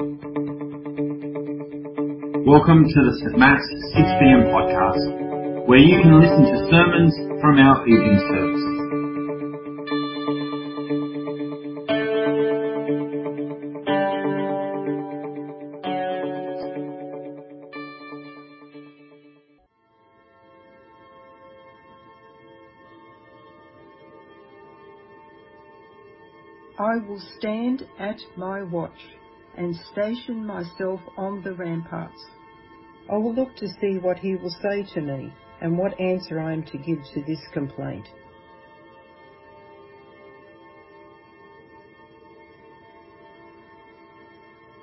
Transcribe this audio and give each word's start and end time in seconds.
Welcome 0.00 0.16
to 2.88 3.00
the 3.04 3.12
St. 3.20 3.36
Matt's 3.36 3.68
6pm 3.94 4.48
podcast, 4.48 5.68
where 5.68 5.76
you 5.78 6.00
can 6.00 6.18
listen 6.18 6.40
to 6.40 6.56
sermons 6.70 7.14
from 7.42 7.58
our 7.58 7.86
evening 7.86 8.18
services. 8.30 8.80
I 26.78 26.96
will 27.06 27.20
stand 27.36 27.84
at 27.98 28.16
my 28.38 28.62
watch 28.62 29.19
and 29.60 29.76
station 29.92 30.46
myself 30.46 31.00
on 31.18 31.42
the 31.42 31.52
ramparts. 31.52 32.24
I 33.12 33.16
will 33.18 33.34
look 33.34 33.54
to 33.56 33.68
see 33.78 33.98
what 34.00 34.18
he 34.18 34.34
will 34.34 34.54
say 34.62 34.86
to 34.94 35.02
me 35.02 35.30
and 35.60 35.76
what 35.76 36.00
answer 36.00 36.40
I 36.40 36.54
am 36.54 36.62
to 36.62 36.78
give 36.78 36.98
to 37.12 37.22
this 37.26 37.40
complaint. 37.52 38.06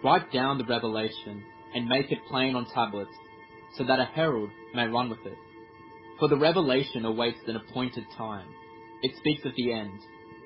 Write 0.04 0.32
down 0.32 0.59
the 0.59 0.66
revelation 0.66 1.44
and 1.73 1.90
make 1.90 2.12
it 2.12 2.20
plain 2.30 2.55
on 2.55 2.68
tablets, 2.68 3.09
so 3.77 3.84
that 3.84 3.99
a 3.99 4.05
herald 4.05 4.52
may 4.76 4.85
run 4.85 5.09
with 5.09 5.26
it. 5.26 5.38
For 6.20 6.30
the 6.30 6.38
revelation 6.38 7.04
awaits 7.04 7.40
an 7.48 7.55
appointed 7.55 8.05
time. 8.16 8.48
It 9.02 9.18
speaks 9.18 9.44
of 9.44 9.54
the 9.57 9.73
end, 9.73 9.99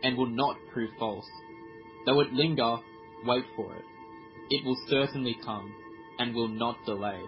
and 0.03 0.17
will 0.17 0.27
not 0.29 0.55
prove 0.71 0.91
false. 0.97 1.29
Though 2.05 2.21
it 2.21 2.31
linger, 2.31 2.77
wait 3.25 3.43
for 3.57 3.75
it. 3.75 3.83
It 4.53 4.65
will 4.65 4.77
certainly 4.89 5.37
come, 5.45 5.73
and 6.19 6.35
will 6.35 6.49
not 6.49 6.75
delay. 6.85 7.21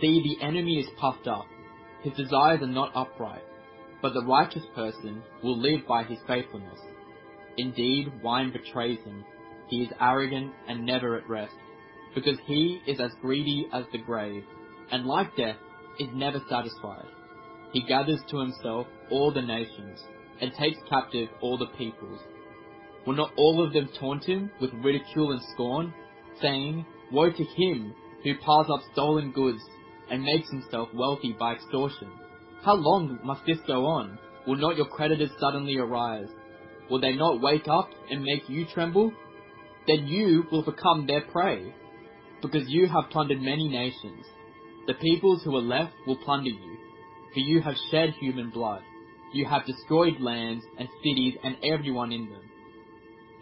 See, 0.00 0.20
the 0.22 0.44
enemy 0.44 0.80
is 0.80 0.90
puffed 0.98 1.28
up. 1.28 1.46
His 2.02 2.12
desires 2.14 2.60
are 2.62 2.66
not 2.66 2.90
upright, 2.96 3.44
but 4.02 4.12
the 4.12 4.24
righteous 4.24 4.64
person 4.74 5.22
will 5.44 5.56
live 5.56 5.86
by 5.86 6.02
his 6.02 6.18
faithfulness. 6.26 6.80
Indeed, 7.58 8.22
wine 8.24 8.52
betrays 8.52 8.98
him. 9.04 9.24
He 9.68 9.82
is 9.84 9.92
arrogant 10.00 10.52
and 10.66 10.84
never 10.84 11.16
at 11.16 11.28
rest, 11.28 11.54
because 12.12 12.38
he 12.44 12.80
is 12.88 12.98
as 12.98 13.12
greedy 13.22 13.68
as 13.72 13.84
the 13.92 13.98
grave, 13.98 14.42
and 14.90 15.06
like 15.06 15.36
death, 15.36 15.58
is 16.00 16.08
never 16.12 16.40
satisfied. 16.48 17.06
He 17.72 17.86
gathers 17.86 18.20
to 18.30 18.38
himself 18.38 18.88
all 19.10 19.30
the 19.32 19.42
nations, 19.42 20.02
and 20.40 20.52
takes 20.54 20.78
captive 20.88 21.28
all 21.40 21.56
the 21.56 21.70
peoples. 21.78 22.20
Will 23.06 23.14
not 23.14 23.32
all 23.36 23.64
of 23.64 23.72
them 23.72 23.88
taunt 23.98 24.24
him 24.24 24.50
with 24.60 24.72
ridicule 24.74 25.32
and 25.32 25.40
scorn, 25.52 25.94
saying, 26.40 26.84
Woe 27.12 27.30
to 27.30 27.44
him 27.44 27.94
who 28.22 28.34
piles 28.38 28.66
up 28.72 28.80
stolen 28.92 29.32
goods 29.32 29.62
and 30.10 30.22
makes 30.22 30.50
himself 30.50 30.88
wealthy 30.94 31.34
by 31.38 31.54
extortion? 31.54 32.10
How 32.62 32.74
long 32.74 33.18
must 33.24 33.44
this 33.46 33.58
go 33.66 33.86
on? 33.86 34.18
Will 34.46 34.56
not 34.56 34.76
your 34.76 34.86
creditors 34.86 35.30
suddenly 35.38 35.76
arise? 35.76 36.28
Will 36.90 37.00
they 37.00 37.14
not 37.14 37.40
wake 37.40 37.68
up 37.68 37.90
and 38.10 38.22
make 38.22 38.48
you 38.48 38.66
tremble? 38.66 39.12
Then 39.86 40.06
you 40.06 40.44
will 40.50 40.62
become 40.62 41.06
their 41.06 41.22
prey, 41.22 41.72
because 42.42 42.68
you 42.68 42.86
have 42.86 43.10
plundered 43.10 43.40
many 43.40 43.68
nations. 43.68 44.26
The 44.86 44.94
peoples 44.94 45.42
who 45.44 45.56
are 45.56 45.62
left 45.62 45.92
will 46.06 46.16
plunder 46.16 46.50
you, 46.50 46.78
for 47.32 47.40
you 47.40 47.60
have 47.62 47.74
shed 47.90 48.10
human 48.20 48.50
blood. 48.50 48.82
You 49.32 49.46
have 49.46 49.66
destroyed 49.66 50.20
lands 50.20 50.64
and 50.78 50.88
cities 51.02 51.36
and 51.44 51.56
everyone 51.64 52.12
in 52.12 52.28
them. 52.28 52.49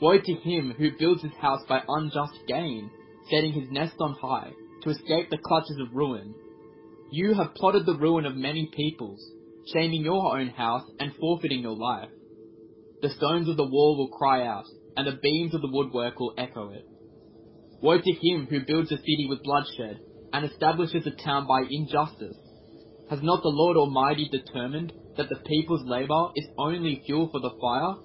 Woe 0.01 0.19
to 0.19 0.33
him 0.35 0.75
who 0.79 0.97
builds 0.99 1.23
his 1.23 1.33
house 1.41 1.63
by 1.69 1.83
unjust 1.89 2.39
gain, 2.47 2.91
setting 3.31 3.53
his 3.53 3.71
nest 3.71 3.95
on 4.01 4.15
high, 4.15 4.53
to 4.83 4.91
escape 4.91 5.29
the 5.31 5.39
clutches 5.39 5.79
of 5.81 5.95
ruin. 5.95 6.35
You 7.11 7.35
have 7.35 7.55
plotted 7.55 7.85
the 7.85 7.97
ruin 7.97 8.25
of 8.25 8.37
many 8.37 8.71
peoples, 8.77 9.21
shaming 9.73 10.05
your 10.05 10.39
own 10.39 10.49
house 10.49 10.89
and 11.01 11.13
forfeiting 11.19 11.61
your 11.61 11.77
life. 11.77 12.11
The 13.03 13.11
stones 13.11 13.48
of 13.48 13.57
the 13.57 13.67
wall 13.67 13.97
will 13.97 14.17
cry 14.17 14.47
out, 14.47 14.64
and 14.97 15.07
the 15.07 15.19
beams 15.20 15.55
of 15.55 15.63
the 15.63 15.70
woodwork 15.70 16.19
will 16.20 16.35
echo 16.39 16.70
it. 16.70 16.85
Woe 17.81 18.01
to 18.01 18.13
him 18.13 18.47
who 18.47 18.67
builds 18.67 18.92
a 18.92 18.97
city 18.97 19.27
with 19.29 19.42
bloodshed, 19.42 20.01
and 20.33 20.45
establishes 20.45 21.07
a 21.07 21.11
town 21.25 21.47
by 21.47 21.63
injustice. 21.69 22.37
Has 23.11 23.23
not 23.23 23.42
the 23.42 23.48
Lord 23.48 23.77
Almighty 23.77 24.29
determined 24.31 24.92
that 25.17 25.29
the 25.29 25.42
people's 25.47 25.85
labor 25.87 26.29
is 26.37 26.47
only 26.58 27.03
fuel 27.07 27.29
for 27.33 27.41
the 27.41 27.57
fire? 27.61 27.97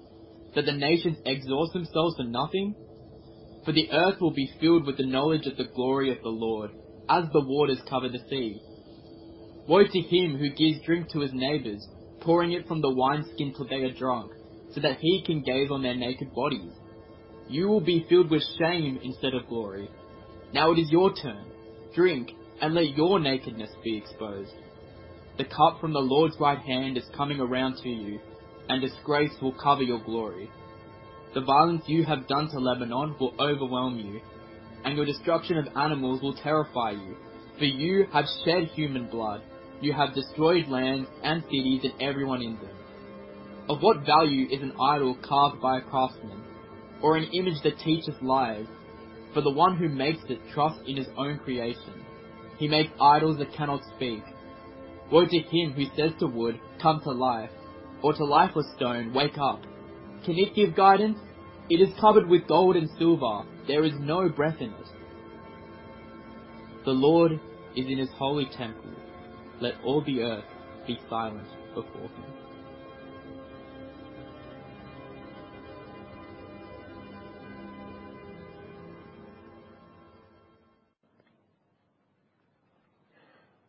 That 0.54 0.66
the 0.66 0.72
nations 0.72 1.18
exhaust 1.24 1.72
themselves 1.72 2.16
for 2.16 2.24
nothing? 2.24 2.74
For 3.64 3.72
the 3.72 3.90
earth 3.90 4.20
will 4.20 4.32
be 4.32 4.52
filled 4.60 4.86
with 4.86 4.96
the 4.98 5.06
knowledge 5.06 5.46
of 5.46 5.56
the 5.56 5.68
glory 5.74 6.10
of 6.10 6.22
the 6.22 6.28
Lord, 6.28 6.70
as 7.08 7.24
the 7.32 7.44
waters 7.44 7.80
cover 7.88 8.08
the 8.08 8.20
sea. 8.30 8.60
Woe 9.66 9.84
to 9.84 10.00
him 10.00 10.36
who 10.36 10.50
gives 10.50 10.84
drink 10.84 11.08
to 11.10 11.20
his 11.20 11.32
neighbors, 11.32 11.86
pouring 12.20 12.52
it 12.52 12.68
from 12.68 12.82
the 12.82 12.94
wineskin 12.94 13.54
till 13.56 13.66
they 13.66 13.82
are 13.82 13.92
drunk, 13.92 14.32
so 14.74 14.80
that 14.80 14.98
he 15.00 15.22
can 15.24 15.42
gaze 15.42 15.70
on 15.70 15.82
their 15.82 15.94
naked 15.94 16.34
bodies. 16.34 16.72
You 17.48 17.68
will 17.68 17.80
be 17.80 18.06
filled 18.08 18.30
with 18.30 18.42
shame 18.58 19.00
instead 19.02 19.34
of 19.34 19.48
glory. 19.48 19.88
Now 20.52 20.72
it 20.72 20.78
is 20.78 20.90
your 20.90 21.14
turn. 21.14 21.46
Drink, 21.94 22.30
and 22.60 22.74
let 22.74 22.96
your 22.96 23.18
nakedness 23.18 23.70
be 23.82 23.96
exposed. 23.96 24.52
The 25.38 25.44
cup 25.44 25.80
from 25.80 25.92
the 25.92 26.00
Lord's 26.00 26.36
right 26.38 26.58
hand 26.58 26.96
is 26.96 27.04
coming 27.16 27.40
around 27.40 27.76
to 27.82 27.88
you, 27.88 28.20
and 28.68 28.80
disgrace 28.80 29.32
will 29.40 29.54
cover 29.54 29.82
your 29.82 30.02
glory. 30.02 30.50
The 31.34 31.40
violence 31.40 31.82
you 31.86 32.04
have 32.04 32.28
done 32.28 32.48
to 32.50 32.58
Lebanon 32.58 33.16
will 33.18 33.34
overwhelm 33.40 33.98
you, 33.98 34.20
and 34.84 34.96
your 34.96 35.06
destruction 35.06 35.58
of 35.58 35.66
animals 35.76 36.22
will 36.22 36.34
terrify 36.34 36.92
you, 36.92 37.16
for 37.58 37.64
you 37.64 38.06
have 38.12 38.24
shed 38.44 38.64
human 38.74 39.08
blood, 39.08 39.42
you 39.80 39.92
have 39.92 40.14
destroyed 40.14 40.68
lands 40.68 41.08
and 41.22 41.42
cities 41.44 41.80
and 41.84 41.92
everyone 42.00 42.42
in 42.42 42.54
them. 42.56 42.76
Of 43.68 43.80
what 43.80 44.06
value 44.06 44.46
is 44.50 44.62
an 44.62 44.72
idol 44.80 45.16
carved 45.22 45.60
by 45.60 45.78
a 45.78 45.82
craftsman, 45.82 46.42
or 47.02 47.16
an 47.16 47.30
image 47.32 47.62
that 47.64 47.78
teaches 47.78 48.14
lies? 48.22 48.66
For 49.32 49.40
the 49.40 49.50
one 49.50 49.76
who 49.76 49.88
makes 49.88 50.22
it 50.28 50.38
trusts 50.52 50.80
in 50.86 50.96
his 50.96 51.08
own 51.16 51.38
creation. 51.38 52.04
He 52.58 52.68
makes 52.68 52.92
idols 53.00 53.38
that 53.38 53.52
cannot 53.52 53.82
speak. 53.96 54.22
Woe 55.10 55.26
to 55.26 55.38
him 55.38 55.72
who 55.72 55.86
says 55.96 56.12
to 56.20 56.26
wood, 56.26 56.60
Come 56.80 57.00
to 57.02 57.10
life, 57.10 57.50
or 58.04 58.12
to 58.12 58.22
lifeless 58.22 58.66
stone, 58.76 59.14
Wake 59.14 59.38
up. 59.38 59.62
Can 60.26 60.38
it 60.38 60.54
give 60.54 60.76
guidance? 60.76 61.18
It 61.70 61.80
is 61.80 61.88
covered 61.98 62.28
with 62.28 62.46
gold 62.46 62.76
and 62.76 62.86
silver. 62.98 63.44
There 63.66 63.82
is 63.82 63.94
no 63.98 64.28
breath 64.28 64.60
in 64.60 64.72
it. 64.72 64.86
The 66.84 66.90
Lord 66.90 67.32
is 67.74 67.86
in 67.88 67.96
his 67.96 68.10
holy 68.18 68.44
temple. 68.58 68.90
Let 69.58 69.76
all 69.86 70.04
the 70.04 70.20
earth 70.20 70.44
be 70.86 71.00
silent 71.08 71.48
before 71.74 72.02
him. 72.02 72.24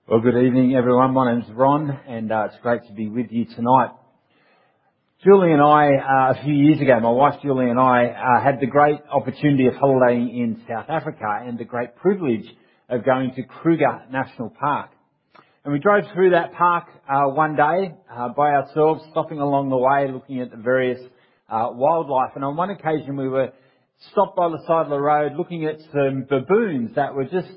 Well, 0.09 0.19
good 0.19 0.35
evening, 0.35 0.75
everyone. 0.75 1.13
My 1.13 1.31
name's 1.31 1.50
Ron, 1.53 1.90
and 2.06 2.34
uh, 2.34 2.47
it's 2.52 2.62
great 2.62 2.85
to 2.88 2.94
be 2.94 3.07
with 3.07 3.28
you 3.31 3.46
tonight. 3.46 3.91
Julie 5.25 5.53
and 5.53 5.62
I, 5.62 5.88
uh, 5.88 6.40
a 6.40 6.44
few 6.44 6.53
years 6.53 6.80
ago, 6.80 7.00
my 7.00 7.09
wife 7.09 7.41
Julie 7.41 7.72
and 7.72 7.80
I 7.80 8.06
uh, 8.06 8.44
had 8.44 8.59
the 8.59 8.68
great 8.68 9.00
opportunity 9.12 9.66
of 9.66 9.74
holidaying 9.74 10.30
in 10.30 10.62
South 10.69 10.86
Africa 10.88 11.25
and 11.44 11.58
the 11.58 11.63
great 11.63 11.96
privilege 11.96 12.46
of 12.90 13.03
going 13.03 13.34
to 13.34 13.41
Kruger 13.41 14.03
National 14.12 14.52
Park. 14.52 14.91
And 15.64 15.74
we 15.74 15.80
drove 15.80 16.03
through 16.14 16.30
that 16.30 16.53
park 16.53 16.90
uh, 17.09 17.24
one 17.30 17.56
day 17.56 17.96
uh, 18.16 18.30
by 18.38 18.52
ourselves, 18.52 19.02
stopping 19.09 19.40
along 19.40 19.72
the 19.72 19.78
way, 19.78 20.14
looking 20.14 20.41
at 20.41 20.52
the 20.52 20.58
various 20.58 21.02
uh, 21.50 21.69
wildlife. 21.72 22.34
And 22.35 22.44
on 22.44 22.56
one 22.56 22.69
occasion, 22.69 23.18
we 23.18 23.28
were 23.28 23.52
stopped 24.12 24.38
by 24.38 24.50
the 24.50 24.64
side 24.68 24.84
of 24.84 24.90
the 24.90 25.00
road, 25.00 25.31
looking 25.35 25.66
at 25.66 25.80
some 25.91 26.28
baboons 26.30 26.91
that 26.97 27.16
were 27.16 27.26
just 27.26 27.49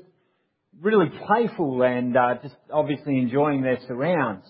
really 0.81 1.11
playful 1.27 1.83
and 1.83 2.17
uh, 2.17 2.33
just 2.41 2.55
obviously 2.73 3.19
enjoying 3.19 3.61
their 3.61 3.77
surrounds. 3.87 4.47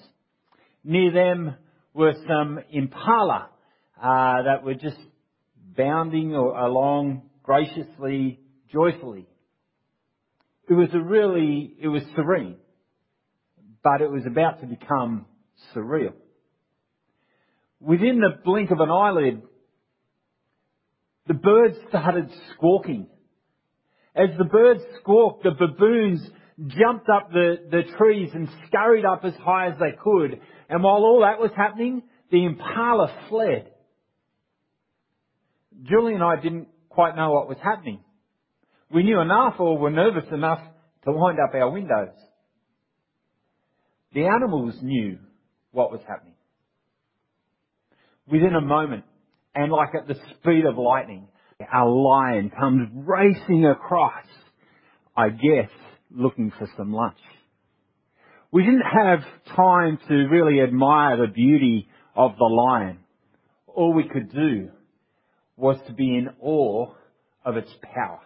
Near 0.86 1.12
them 1.12 1.56
were 1.94 2.14
some 2.28 2.60
impala 2.72 3.50
uh, 4.02 4.44
that 4.44 4.64
were 4.64 4.76
just 4.76 4.98
bounding 5.78 6.34
along 6.36 7.24
graciously, 7.44 8.40
joyfully. 8.72 9.28
It 10.70 10.74
was 10.74 10.90
a 10.94 11.00
really, 11.00 11.74
it 11.82 11.88
was 11.88 12.04
serene, 12.16 12.58
but 13.84 14.02
it 14.02 14.12
was 14.12 14.24
about 14.28 14.62
to 14.62 14.68
become 14.68 15.26
surreal. 15.76 16.14
Within 17.80 18.20
the 18.20 18.42
blink 18.44 18.72
of 18.72 18.80
an 18.80 18.92
eyelid, 18.92 19.42
the 21.28 21.34
birds 21.34 21.76
started 21.88 22.30
squawking. 22.54 23.08
As 24.16 24.30
the 24.38 24.46
birds 24.46 24.82
squawked, 25.00 25.44
the 25.44 25.52
baboons 25.52 26.22
jumped 26.68 27.08
up 27.10 27.32
the, 27.32 27.56
the 27.72 27.84
trees 27.98 28.30
and 28.34 28.50
scurried 28.68 29.06
up 29.06 29.24
as 29.24 29.34
high 29.44 29.68
as 29.68 29.80
they 29.80 29.96
could. 30.04 30.40
And 30.70 30.84
while 30.84 31.04
all 31.04 31.22
that 31.22 31.40
was 31.40 31.52
happening, 31.56 32.04
the 32.32 32.46
impala 32.46 33.14
fled. 33.30 33.72
Julie 35.84 36.14
and 36.14 36.24
I 36.24 36.36
didn't 36.42 36.68
quite 36.90 37.16
know 37.16 37.32
what 37.32 37.48
was 37.48 37.58
happening. 37.64 38.02
We 38.92 39.04
knew 39.04 39.20
enough 39.20 39.56
or 39.60 39.78
were 39.78 39.90
nervous 39.90 40.26
enough 40.32 40.60
to 41.06 41.12
wind 41.12 41.38
up 41.40 41.54
our 41.54 41.70
windows. 41.70 42.16
The 44.14 44.26
animals 44.26 44.76
knew 44.82 45.20
what 45.72 45.92
was 45.92 46.02
happening. 46.08 46.34
Within 48.28 48.56
a 48.56 48.62
moment, 48.62 49.06
and 49.56 49.72
like 49.72 49.90
at 49.96 50.08
the 50.08 50.16
speed 50.36 50.66
of 50.66 50.78
lightning, 50.78 51.28
a 51.62 51.86
lion 51.86 52.52
comes 52.58 52.90
racing 52.94 53.66
across, 53.66 54.26
I 55.16 55.30
guess, 55.30 55.70
looking 56.12 56.52
for 56.58 56.68
some 56.78 56.94
lunch. 56.94 57.18
We 58.52 58.64
didn't 58.64 58.82
have 58.82 59.20
time 59.56 60.00
to 60.08 60.14
really 60.14 60.62
admire 60.62 61.18
the 61.18 61.32
beauty 61.32 61.88
of 62.16 62.32
the 62.38 62.46
lion. 62.46 63.00
All 63.68 63.94
we 63.94 64.08
could 64.08 64.32
do 64.32 64.70
was 65.56 65.78
to 65.88 65.94
be 65.94 66.16
in 66.16 66.30
awe 66.42 66.94
of 67.46 67.58
its 67.58 67.70
power. 67.94 68.22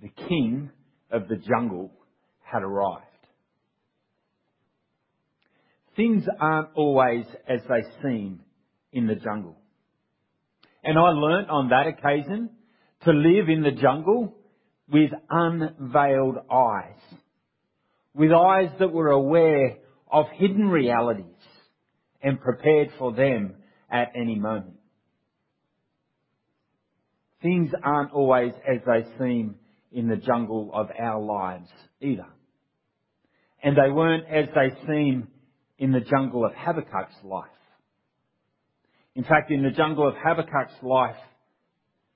The 0.00 0.08
king 0.28 0.70
of 1.10 1.28
the 1.28 1.36
jungle 1.36 1.92
had 2.42 2.62
arrived. 2.62 3.04
Things 5.96 6.24
aren't 6.40 6.68
always 6.74 7.24
as 7.48 7.60
they 7.68 7.82
seem 8.02 8.40
in 8.92 9.06
the 9.06 9.16
jungle. 9.16 9.56
And 10.84 10.98
I 10.98 11.10
learnt 11.10 11.50
on 11.50 11.68
that 11.70 11.86
occasion 11.86 12.50
to 13.04 13.10
live 13.10 13.48
in 13.48 13.62
the 13.62 13.72
jungle 13.72 14.37
with 14.90 15.10
unveiled 15.30 16.38
eyes. 16.50 17.00
With 18.14 18.32
eyes 18.32 18.70
that 18.78 18.92
were 18.92 19.10
aware 19.10 19.76
of 20.10 20.26
hidden 20.34 20.68
realities 20.68 21.24
and 22.22 22.40
prepared 22.40 22.90
for 22.98 23.12
them 23.12 23.54
at 23.90 24.12
any 24.16 24.34
moment. 24.34 24.74
Things 27.42 27.70
aren't 27.84 28.12
always 28.12 28.52
as 28.68 28.80
they 28.84 29.06
seem 29.18 29.56
in 29.92 30.08
the 30.08 30.16
jungle 30.16 30.70
of 30.74 30.88
our 30.98 31.20
lives 31.20 31.68
either. 32.00 32.26
And 33.62 33.76
they 33.76 33.90
weren't 33.90 34.26
as 34.28 34.46
they 34.54 34.74
seem 34.86 35.28
in 35.78 35.92
the 35.92 36.00
jungle 36.00 36.44
of 36.44 36.52
Habakkuk's 36.52 37.14
life. 37.22 37.46
In 39.14 39.24
fact, 39.24 39.50
in 39.50 39.62
the 39.62 39.70
jungle 39.70 40.08
of 40.08 40.14
Habakkuk's 40.14 40.82
life, 40.82 41.16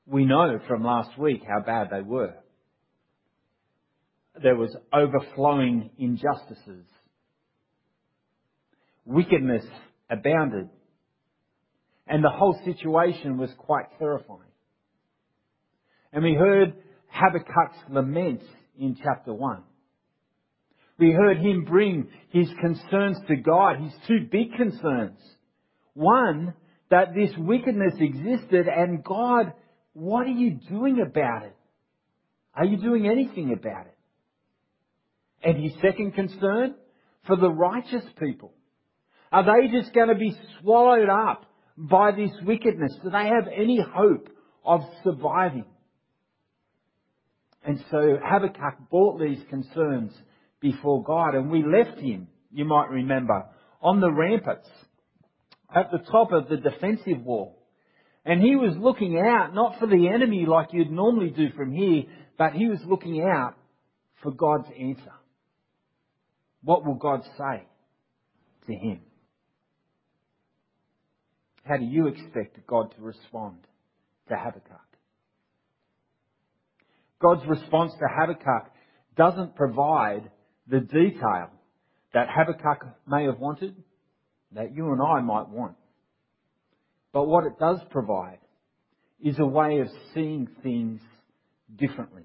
we 0.06 0.24
know 0.24 0.58
from 0.66 0.84
last 0.84 1.16
week 1.18 1.42
how 1.46 1.64
bad 1.64 1.88
they 1.90 2.02
were. 2.02 2.34
There 4.40 4.56
was 4.56 4.74
overflowing 4.92 5.90
injustices. 5.98 6.86
Wickedness 9.04 9.64
abounded. 10.10 10.68
And 12.06 12.24
the 12.24 12.30
whole 12.30 12.58
situation 12.64 13.36
was 13.36 13.50
quite 13.58 13.86
terrifying. 13.98 14.40
And 16.12 16.24
we 16.24 16.34
heard 16.34 16.74
Habakkuk's 17.14 17.78
lament 17.90 18.42
in 18.78 18.96
chapter 19.02 19.32
1. 19.32 19.62
We 20.98 21.12
heard 21.12 21.38
him 21.38 21.64
bring 21.64 22.08
his 22.30 22.48
concerns 22.60 23.18
to 23.28 23.36
God, 23.36 23.80
his 23.80 23.92
two 24.06 24.28
big 24.30 24.54
concerns. 24.56 25.18
One, 25.94 26.54
that 26.90 27.14
this 27.14 27.30
wickedness 27.36 27.94
existed 27.98 28.66
and 28.68 29.02
God, 29.02 29.52
what 29.94 30.26
are 30.26 30.30
you 30.30 30.58
doing 30.68 31.00
about 31.00 31.44
it? 31.44 31.56
Are 32.54 32.66
you 32.66 32.76
doing 32.76 33.08
anything 33.08 33.52
about 33.52 33.86
it? 33.86 33.96
And 35.42 35.62
his 35.62 35.72
second 35.80 36.12
concern, 36.12 36.74
for 37.26 37.36
the 37.36 37.50
righteous 37.50 38.04
people. 38.20 38.52
Are 39.30 39.44
they 39.44 39.68
just 39.68 39.94
going 39.94 40.08
to 40.08 40.14
be 40.14 40.36
swallowed 40.60 41.08
up 41.08 41.46
by 41.76 42.12
this 42.12 42.30
wickedness? 42.44 42.92
Do 43.02 43.10
they 43.10 43.26
have 43.26 43.48
any 43.54 43.80
hope 43.80 44.28
of 44.64 44.82
surviving? 45.04 45.64
And 47.64 47.82
so 47.90 48.18
Habakkuk 48.22 48.90
brought 48.90 49.20
these 49.20 49.42
concerns 49.48 50.12
before 50.60 51.02
God 51.02 51.34
and 51.34 51.50
we 51.50 51.64
left 51.64 51.98
him, 51.98 52.28
you 52.52 52.64
might 52.64 52.90
remember, 52.90 53.44
on 53.80 54.00
the 54.00 54.10
ramparts 54.10 54.68
at 55.74 55.90
the 55.90 55.98
top 56.10 56.32
of 56.32 56.48
the 56.48 56.56
defensive 56.56 57.22
wall. 57.24 57.58
And 58.24 58.40
he 58.40 58.54
was 58.54 58.76
looking 58.78 59.18
out, 59.18 59.54
not 59.54 59.78
for 59.78 59.86
the 59.86 60.08
enemy 60.08 60.44
like 60.46 60.72
you'd 60.72 60.90
normally 60.90 61.30
do 61.30 61.50
from 61.56 61.72
here, 61.72 62.04
but 62.36 62.52
he 62.52 62.68
was 62.68 62.80
looking 62.86 63.22
out 63.22 63.54
for 64.22 64.32
God's 64.32 64.68
answer. 64.78 65.12
What 66.62 66.84
will 66.84 66.94
God 66.94 67.22
say 67.36 67.66
to 68.66 68.72
him? 68.72 69.00
How 71.64 71.76
do 71.76 71.84
you 71.84 72.08
expect 72.08 72.66
God 72.66 72.94
to 72.96 73.02
respond 73.02 73.58
to 74.28 74.36
Habakkuk? 74.36 74.80
God's 77.20 77.46
response 77.46 77.92
to 77.92 78.06
Habakkuk 78.08 78.72
doesn't 79.16 79.54
provide 79.54 80.30
the 80.66 80.80
detail 80.80 81.50
that 82.14 82.28
Habakkuk 82.28 82.88
may 83.06 83.24
have 83.24 83.38
wanted, 83.38 83.76
that 84.52 84.74
you 84.74 84.92
and 84.92 85.00
I 85.00 85.20
might 85.20 85.48
want. 85.48 85.76
But 87.12 87.26
what 87.26 87.44
it 87.44 87.58
does 87.58 87.78
provide 87.90 88.38
is 89.22 89.38
a 89.38 89.46
way 89.46 89.78
of 89.80 89.88
seeing 90.14 90.48
things 90.62 91.00
differently. 91.76 92.24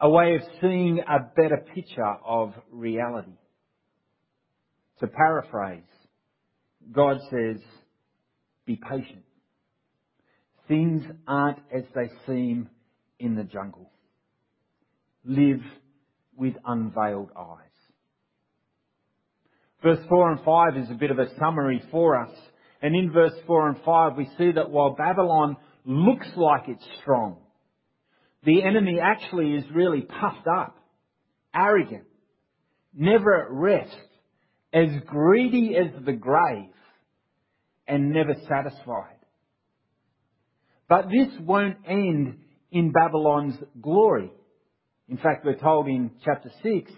A 0.00 0.08
way 0.08 0.34
of 0.34 0.42
seeing 0.60 1.00
a 1.00 1.18
better 1.36 1.64
picture 1.74 2.16
of 2.24 2.54
reality. 2.70 3.32
To 5.00 5.06
paraphrase, 5.06 5.82
God 6.92 7.18
says, 7.30 7.60
be 8.66 8.76
patient. 8.76 9.24
Things 10.68 11.02
aren't 11.26 11.58
as 11.74 11.84
they 11.94 12.10
seem 12.26 12.68
in 13.18 13.34
the 13.34 13.44
jungle. 13.44 13.90
Live 15.24 15.60
with 16.36 16.54
unveiled 16.64 17.30
eyes. 17.36 17.66
Verse 19.82 19.98
4 20.08 20.32
and 20.32 20.40
5 20.44 20.76
is 20.76 20.90
a 20.90 20.94
bit 20.94 21.10
of 21.10 21.18
a 21.18 21.34
summary 21.38 21.82
for 21.90 22.18
us. 22.18 22.34
And 22.82 22.94
in 22.94 23.12
verse 23.12 23.34
4 23.46 23.68
and 23.68 23.76
5 23.84 24.16
we 24.16 24.28
see 24.38 24.52
that 24.52 24.70
while 24.70 24.94
Babylon 24.94 25.56
looks 25.84 26.28
like 26.36 26.68
it's 26.68 26.84
strong, 27.00 27.38
the 28.44 28.62
enemy 28.62 28.98
actually 29.02 29.54
is 29.54 29.64
really 29.74 30.02
puffed 30.02 30.46
up, 30.46 30.76
arrogant, 31.54 32.04
never 32.94 33.42
at 33.42 33.50
rest, 33.50 33.96
as 34.72 34.88
greedy 35.06 35.76
as 35.76 36.04
the 36.04 36.12
grave, 36.12 36.70
and 37.86 38.12
never 38.12 38.34
satisfied. 38.48 39.16
But 40.88 41.06
this 41.08 41.28
won't 41.40 41.78
end 41.86 42.38
in 42.70 42.92
Babylon's 42.92 43.56
glory. 43.80 44.30
In 45.08 45.16
fact, 45.16 45.44
we're 45.44 45.58
told 45.58 45.88
in 45.88 46.12
chapter 46.24 46.50
6 46.62 46.92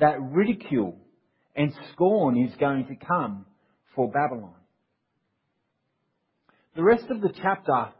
that 0.00 0.20
ridicule 0.20 0.96
and 1.54 1.72
scorn 1.92 2.36
is 2.36 2.54
going 2.58 2.86
to 2.86 2.96
come 2.96 3.46
for 3.94 4.10
Babylon. 4.10 4.54
The 6.74 6.82
rest 6.82 7.04
of 7.10 7.20
the 7.20 7.32
chapter, 7.42 7.92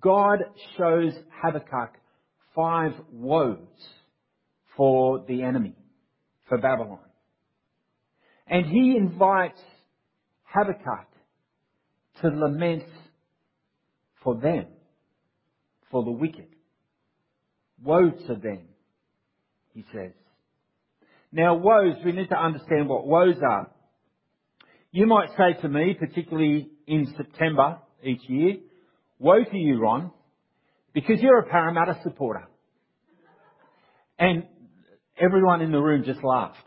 God 0.00 0.38
shows 0.76 1.12
Habakkuk 1.42 1.94
five 2.54 2.92
woes 3.12 3.58
for 4.76 5.24
the 5.26 5.42
enemy, 5.42 5.74
for 6.48 6.58
Babylon. 6.58 6.98
And 8.46 8.66
he 8.66 8.96
invites 8.96 9.60
Habakkuk 10.44 11.08
to 12.20 12.28
lament 12.28 12.84
for 14.22 14.36
them 14.36 14.66
for 15.90 16.04
the 16.04 16.10
wicked. 16.10 16.46
Woe 17.82 18.10
to 18.10 18.34
them, 18.34 18.60
he 19.74 19.84
says. 19.92 20.12
Now 21.32 21.54
woes, 21.54 21.96
we 22.04 22.12
need 22.12 22.28
to 22.28 22.38
understand 22.38 22.88
what 22.88 23.06
woes 23.06 23.36
are. 23.42 23.70
You 24.90 25.06
might 25.06 25.30
say 25.30 25.60
to 25.62 25.68
me, 25.68 25.94
particularly 25.98 26.70
in 26.86 27.12
September 27.16 27.78
each 28.02 28.20
year, 28.28 28.56
woe 29.22 29.44
to 29.44 29.56
you, 29.56 29.80
Ron, 29.80 30.10
because 30.92 31.20
you're 31.20 31.38
a 31.38 31.46
Parramatta 31.48 32.00
supporter. 32.02 32.48
And 34.18 34.44
everyone 35.18 35.62
in 35.62 35.72
the 35.72 35.80
room 35.80 36.04
just 36.04 36.22
laughed. 36.22 36.58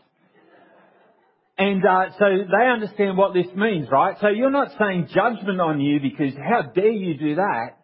And 1.58 1.82
uh, 1.86 2.10
so 2.18 2.24
they 2.24 2.66
understand 2.66 3.16
what 3.16 3.32
this 3.32 3.46
means, 3.54 3.88
right? 3.90 4.16
So 4.20 4.28
you're 4.28 4.50
not 4.50 4.72
saying 4.78 5.08
judgment 5.14 5.60
on 5.60 5.80
you 5.80 6.00
because 6.00 6.34
how 6.34 6.62
dare 6.62 6.90
you 6.90 7.16
do 7.16 7.36
that? 7.36 7.78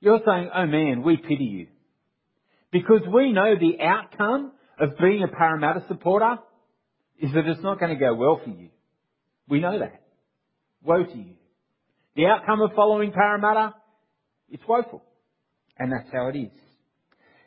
You're 0.00 0.20
saying, 0.26 0.50
oh 0.52 0.66
man, 0.66 1.02
we 1.02 1.16
pity 1.16 1.44
you. 1.44 1.66
Because 2.72 3.02
we 3.12 3.32
know 3.32 3.54
the 3.54 3.80
outcome 3.80 4.52
of 4.80 4.98
being 4.98 5.22
a 5.22 5.28
Parramatta 5.28 5.84
supporter 5.86 6.38
is 7.20 7.32
that 7.34 7.46
it's 7.46 7.62
not 7.62 7.78
going 7.78 7.92
to 7.92 8.00
go 8.00 8.14
well 8.14 8.40
for 8.42 8.50
you. 8.50 8.70
We 9.48 9.60
know 9.60 9.78
that. 9.78 10.02
Woe 10.82 11.04
to 11.04 11.16
you. 11.16 11.34
The 12.16 12.26
outcome 12.26 12.60
of 12.62 12.72
following 12.74 13.12
Parramatta, 13.12 13.74
it's 14.52 14.62
woeful. 14.68 15.02
And 15.78 15.90
that's 15.90 16.12
how 16.12 16.28
it 16.28 16.36
is. 16.36 16.52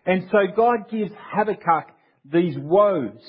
And 0.05 0.23
so 0.31 0.39
God 0.55 0.89
gives 0.91 1.11
Habakkuk 1.33 1.93
these 2.25 2.55
woes 2.57 3.21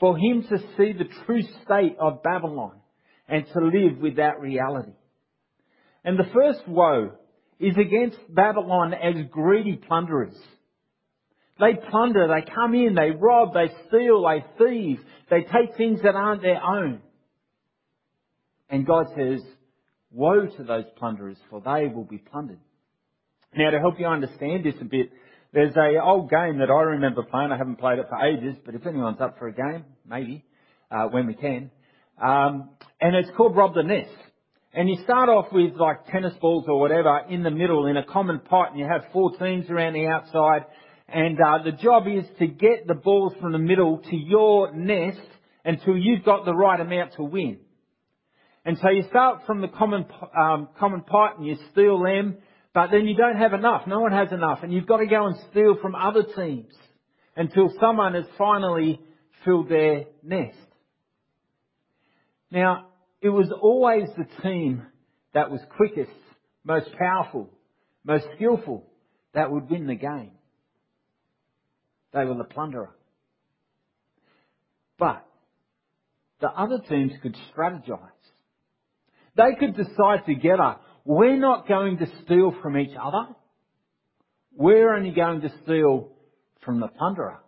for 0.00 0.16
him 0.16 0.42
to 0.42 0.58
see 0.76 0.92
the 0.92 1.08
true 1.24 1.42
state 1.64 1.96
of 2.00 2.22
Babylon 2.22 2.80
and 3.28 3.44
to 3.46 3.60
live 3.60 3.98
with 4.00 4.16
that 4.16 4.40
reality. 4.40 4.92
And 6.04 6.18
the 6.18 6.30
first 6.32 6.66
woe 6.68 7.12
is 7.58 7.76
against 7.76 8.18
Babylon 8.28 8.94
as 8.94 9.14
greedy 9.30 9.76
plunderers. 9.76 10.36
They 11.58 11.74
plunder, 11.90 12.28
they 12.28 12.48
come 12.52 12.74
in, 12.74 12.94
they 12.94 13.10
rob, 13.10 13.54
they 13.54 13.72
steal, 13.88 14.22
they 14.22 14.44
thieve, 14.58 15.00
they 15.30 15.40
take 15.40 15.76
things 15.76 16.00
that 16.02 16.14
aren't 16.14 16.42
their 16.42 16.62
own. 16.62 17.00
And 18.68 18.86
God 18.86 19.06
says, 19.16 19.40
woe 20.10 20.46
to 20.46 20.64
those 20.64 20.84
plunderers, 20.98 21.38
for 21.48 21.60
they 21.60 21.88
will 21.92 22.04
be 22.04 22.18
plundered. 22.18 22.60
Now 23.56 23.70
to 23.70 23.78
help 23.78 23.98
you 23.98 24.06
understand 24.06 24.64
this 24.64 24.74
a 24.80 24.84
bit, 24.84 25.10
there's 25.52 25.74
a 25.76 26.02
old 26.02 26.28
game 26.28 26.58
that 26.58 26.70
I 26.70 26.82
remember 26.82 27.22
playing. 27.22 27.52
I 27.52 27.56
haven't 27.56 27.76
played 27.76 27.98
it 27.98 28.06
for 28.08 28.22
ages, 28.22 28.54
but 28.66 28.74
if 28.74 28.86
anyone's 28.86 29.20
up 29.20 29.38
for 29.38 29.48
a 29.48 29.52
game, 29.52 29.84
maybe, 30.06 30.44
uh, 30.90 31.06
when 31.06 31.26
we 31.26 31.34
can. 31.34 31.70
Um, 32.22 32.70
and 33.00 33.16
it's 33.16 33.30
called 33.34 33.56
Rob 33.56 33.74
the 33.74 33.82
Nest. 33.82 34.10
And 34.74 34.90
you 34.90 34.96
start 35.04 35.30
off 35.30 35.46
with 35.52 35.74
like 35.76 36.06
tennis 36.08 36.34
balls 36.38 36.66
or 36.68 36.78
whatever 36.78 37.22
in 37.30 37.42
the 37.42 37.50
middle 37.50 37.86
in 37.86 37.96
a 37.96 38.04
common 38.04 38.40
pot 38.40 38.72
and 38.72 38.78
you 38.78 38.86
have 38.86 39.10
four 39.10 39.34
teams 39.38 39.70
around 39.70 39.94
the 39.94 40.06
outside 40.06 40.66
and 41.08 41.38
uh, 41.40 41.62
the 41.64 41.72
job 41.72 42.06
is 42.06 42.26
to 42.38 42.46
get 42.46 42.86
the 42.86 42.94
balls 42.94 43.32
from 43.40 43.52
the 43.52 43.58
middle 43.58 44.02
to 44.10 44.16
your 44.16 44.74
nest 44.74 45.20
until 45.64 45.96
you've 45.96 46.24
got 46.24 46.44
the 46.44 46.54
right 46.54 46.78
amount 46.78 47.14
to 47.14 47.22
win. 47.22 47.58
And 48.66 48.76
so 48.82 48.90
you 48.90 49.04
start 49.08 49.46
from 49.46 49.62
the 49.62 49.68
common, 49.68 50.04
um, 50.38 50.68
common 50.78 51.02
pot 51.02 51.38
and 51.38 51.46
you 51.46 51.56
steal 51.72 52.02
them, 52.02 52.36
but 52.76 52.90
then 52.90 53.06
you 53.06 53.16
don't 53.16 53.38
have 53.38 53.54
enough. 53.54 53.86
No 53.86 54.00
one 54.00 54.12
has 54.12 54.30
enough. 54.32 54.58
And 54.62 54.70
you've 54.70 54.86
got 54.86 54.98
to 54.98 55.06
go 55.06 55.24
and 55.24 55.34
steal 55.50 55.78
from 55.80 55.94
other 55.94 56.24
teams 56.36 56.74
until 57.34 57.72
someone 57.80 58.12
has 58.12 58.26
finally 58.36 59.00
filled 59.46 59.70
their 59.70 60.04
nest. 60.22 60.58
Now, 62.50 62.88
it 63.22 63.30
was 63.30 63.50
always 63.62 64.10
the 64.18 64.26
team 64.42 64.82
that 65.32 65.50
was 65.50 65.62
quickest, 65.74 66.10
most 66.64 66.88
powerful, 66.98 67.48
most 68.04 68.26
skillful 68.36 68.84
that 69.32 69.50
would 69.50 69.70
win 69.70 69.86
the 69.86 69.94
game. 69.94 70.32
They 72.12 72.26
were 72.26 72.34
the 72.34 72.44
plunderer. 72.44 72.94
But 74.98 75.26
the 76.42 76.50
other 76.50 76.80
teams 76.86 77.12
could 77.22 77.38
strategize. 77.56 78.10
They 79.34 79.54
could 79.58 79.78
decide 79.78 80.26
together, 80.26 80.76
we're 81.06 81.38
not 81.38 81.68
going 81.68 81.98
to 81.98 82.06
steal 82.24 82.52
from 82.60 82.76
each 82.76 82.96
other. 83.00 83.28
We're 84.56 84.92
only 84.94 85.12
going 85.12 85.42
to 85.42 85.52
steal 85.62 86.10
from 86.64 86.80
the 86.80 86.88
plunderer. 86.88 87.38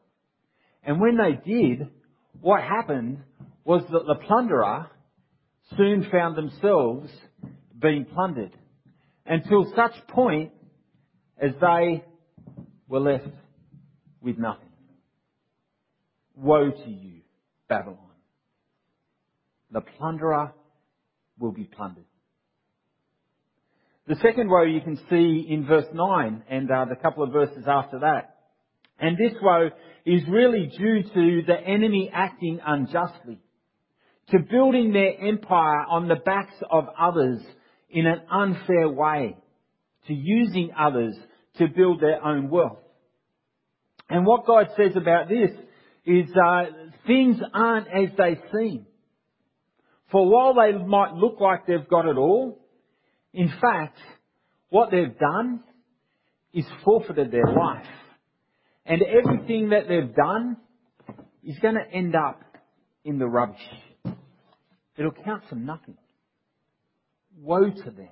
And 0.85 1.01
when 1.01 1.17
they 1.17 1.33
did, 1.45 1.89
what 2.41 2.63
happened 2.63 3.19
was 3.65 3.83
that 3.91 4.07
the 4.07 4.15
plunderer 4.27 4.89
soon 5.77 6.09
found 6.11 6.37
themselves 6.37 7.11
being 7.81 8.05
plundered 8.05 8.53
until 9.27 9.73
such 9.75 9.93
point 10.09 10.53
as 11.41 11.51
they 11.61 12.05
were 12.87 13.01
left 13.01 13.29
with 14.21 14.39
nothing. 14.39 14.69
Woe 16.37 16.71
to 16.71 16.91
you, 16.91 17.23
Babylon. 17.69 17.99
The 19.73 19.81
plunderer 19.81 20.53
will 21.39 21.53
be 21.53 21.65
plundered. 21.65 22.05
The 24.09 24.17
second 24.23 24.49
woe 24.49 24.63
you 24.63 24.81
can 24.81 24.97
see 25.11 25.47
in 25.51 25.67
verse 25.67 25.85
9 25.93 26.43
and 26.49 26.71
uh, 26.71 26.87
the 26.87 26.97
couple 26.97 27.25
of 27.25 27.31
verses 27.31 27.65
after 27.67 27.99
that. 27.99 28.37
And 28.99 29.19
this 29.19 29.35
woe 29.43 29.69
is 30.07 30.23
really 30.31 30.73
due 30.79 31.03
to 31.03 31.43
the 31.47 31.61
enemy 31.61 32.11
acting 32.11 32.59
unjustly, 32.65 33.39
to 34.31 34.39
building 34.39 34.95
their 34.95 35.13
empire 35.21 35.85
on 35.91 36.09
the 36.09 36.17
backs 36.17 36.55
of 36.71 36.87
others 36.99 37.43
in 37.91 38.07
an 38.07 38.23
unfair 38.33 38.89
way, 38.89 39.37
to 40.07 40.15
using 40.15 40.71
others 40.79 41.15
to 41.59 41.69
build 41.69 42.01
their 42.01 42.25
own 42.25 42.49
wealth. 42.49 42.79
And 44.09 44.25
what 44.25 44.47
God 44.47 44.69
says 44.75 44.97
about 44.97 45.29
this 45.29 45.51
is 46.07 46.31
uh, 46.35 46.63
things 47.07 47.37
aren't 47.53 47.89
as 47.89 48.09
they 48.17 48.41
seem. 48.55 48.87
For 50.11 50.27
while 50.27 50.55
they 50.55 50.83
might 50.83 51.13
look 51.13 51.41
like 51.41 51.67
they've 51.67 51.87
got 51.87 52.07
it 52.07 52.17
all, 52.17 52.65
in 53.33 53.49
fact, 53.61 53.99
what 54.71 54.91
they've 54.91 55.19
done 55.19 55.61
is 56.53 56.65
forfeited 56.85 57.31
their 57.31 57.47
life. 57.47 57.87
And 58.87 59.03
everything 59.03 59.71
that 59.71 59.89
they've 59.89 60.15
done 60.15 60.57
is 61.43 61.59
going 61.61 61.75
to 61.75 61.95
end 61.97 62.15
up 62.15 62.41
in 63.05 63.19
the 63.19 63.27
rubbish. 63.27 63.57
It'll 64.97 65.13
count 65.13 65.45
for 65.49 65.57
nothing. 65.57 65.97
Woe 67.41 67.71
to 67.71 67.91
them. 67.91 68.09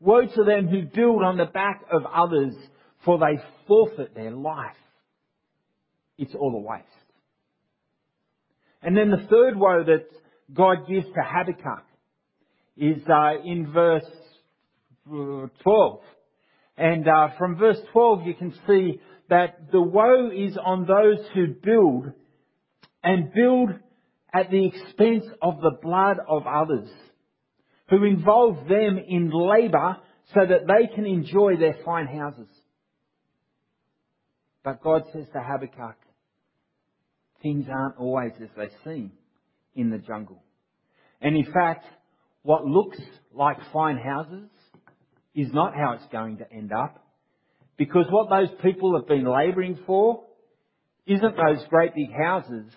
Woe 0.00 0.22
to 0.26 0.44
them 0.44 0.66
who 0.68 0.82
build 0.82 1.22
on 1.22 1.36
the 1.36 1.44
back 1.44 1.82
of 1.92 2.02
others 2.06 2.54
for 3.04 3.18
they 3.18 3.40
forfeit 3.68 4.14
their 4.14 4.30
life. 4.30 4.76
It's 6.18 6.34
all 6.34 6.54
a 6.54 6.60
waste. 6.60 6.86
And 8.82 8.96
then 8.96 9.10
the 9.10 9.26
third 9.28 9.56
woe 9.56 9.84
that 9.84 10.06
God 10.52 10.88
gives 10.88 11.06
to 11.06 11.22
Habakkuk 11.22 11.84
is 12.76 13.02
uh, 13.08 13.40
in 13.44 13.72
verse 13.72 14.04
uh, 15.08 15.46
12. 15.62 16.00
And 16.76 17.06
uh, 17.06 17.28
from 17.38 17.56
verse 17.56 17.78
12 17.92 18.26
you 18.26 18.34
can 18.34 18.54
see 18.66 19.00
that 19.28 19.70
the 19.70 19.80
woe 19.80 20.30
is 20.30 20.56
on 20.62 20.86
those 20.86 21.24
who 21.34 21.48
build 21.48 22.12
and 23.02 23.32
build 23.32 23.70
at 24.32 24.50
the 24.50 24.66
expense 24.66 25.24
of 25.42 25.60
the 25.60 25.78
blood 25.82 26.18
of 26.28 26.46
others, 26.46 26.88
who 27.88 28.04
involve 28.04 28.68
them 28.68 28.98
in 28.98 29.30
labour 29.30 29.96
so 30.34 30.40
that 30.46 30.66
they 30.66 30.94
can 30.94 31.06
enjoy 31.06 31.56
their 31.56 31.76
fine 31.84 32.06
houses. 32.06 32.48
But 34.62 34.82
God 34.82 35.04
says 35.12 35.26
to 35.32 35.40
Habakkuk, 35.40 35.96
things 37.42 37.66
aren't 37.68 37.96
always 37.98 38.32
as 38.40 38.48
they 38.56 38.68
seem 38.84 39.12
in 39.74 39.90
the 39.90 39.98
jungle. 39.98 40.42
And 41.20 41.36
in 41.36 41.52
fact, 41.52 41.84
what 42.42 42.64
looks 42.64 42.98
like 43.32 43.58
fine 43.72 43.96
houses 43.96 44.48
is 45.34 45.52
not 45.52 45.74
how 45.74 45.92
it's 45.92 46.10
going 46.12 46.38
to 46.38 46.52
end 46.52 46.72
up. 46.72 47.06
Because 47.76 48.06
what 48.10 48.28
those 48.28 48.54
people 48.62 48.98
have 48.98 49.06
been 49.06 49.24
labouring 49.24 49.78
for 49.86 50.24
isn't 51.06 51.36
those 51.36 51.64
great 51.68 51.94
big 51.94 52.12
houses, 52.12 52.70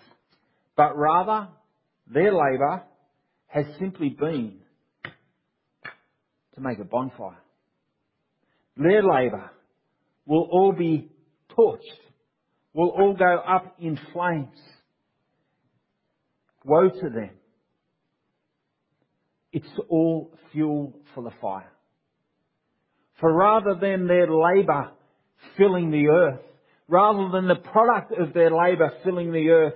but 0.76 0.96
rather 0.96 1.48
their 2.06 2.32
labour 2.32 2.82
has 3.46 3.66
simply 3.78 4.08
been 4.08 4.58
to 6.54 6.60
make 6.60 6.78
a 6.78 6.84
bonfire. 6.84 7.38
Their 8.76 9.02
labour 9.02 9.50
will 10.26 10.48
all 10.50 10.72
be 10.72 11.10
torched, 11.56 11.78
will 12.72 12.88
all 12.88 13.14
go 13.14 13.36
up 13.36 13.76
in 13.78 13.98
flames. 14.12 14.58
Woe 16.64 16.88
to 16.88 17.10
them. 17.10 17.30
It's 19.54 19.78
all 19.88 20.32
fuel 20.50 20.98
for 21.14 21.22
the 21.22 21.30
fire. 21.40 21.70
For 23.20 23.32
rather 23.32 23.76
than 23.80 24.08
their 24.08 24.26
labour 24.28 24.90
filling 25.56 25.92
the 25.92 26.08
earth, 26.08 26.40
rather 26.88 27.30
than 27.30 27.46
the 27.46 27.54
product 27.70 28.12
of 28.18 28.34
their 28.34 28.50
labour 28.50 28.90
filling 29.04 29.30
the 29.30 29.50
earth, 29.50 29.74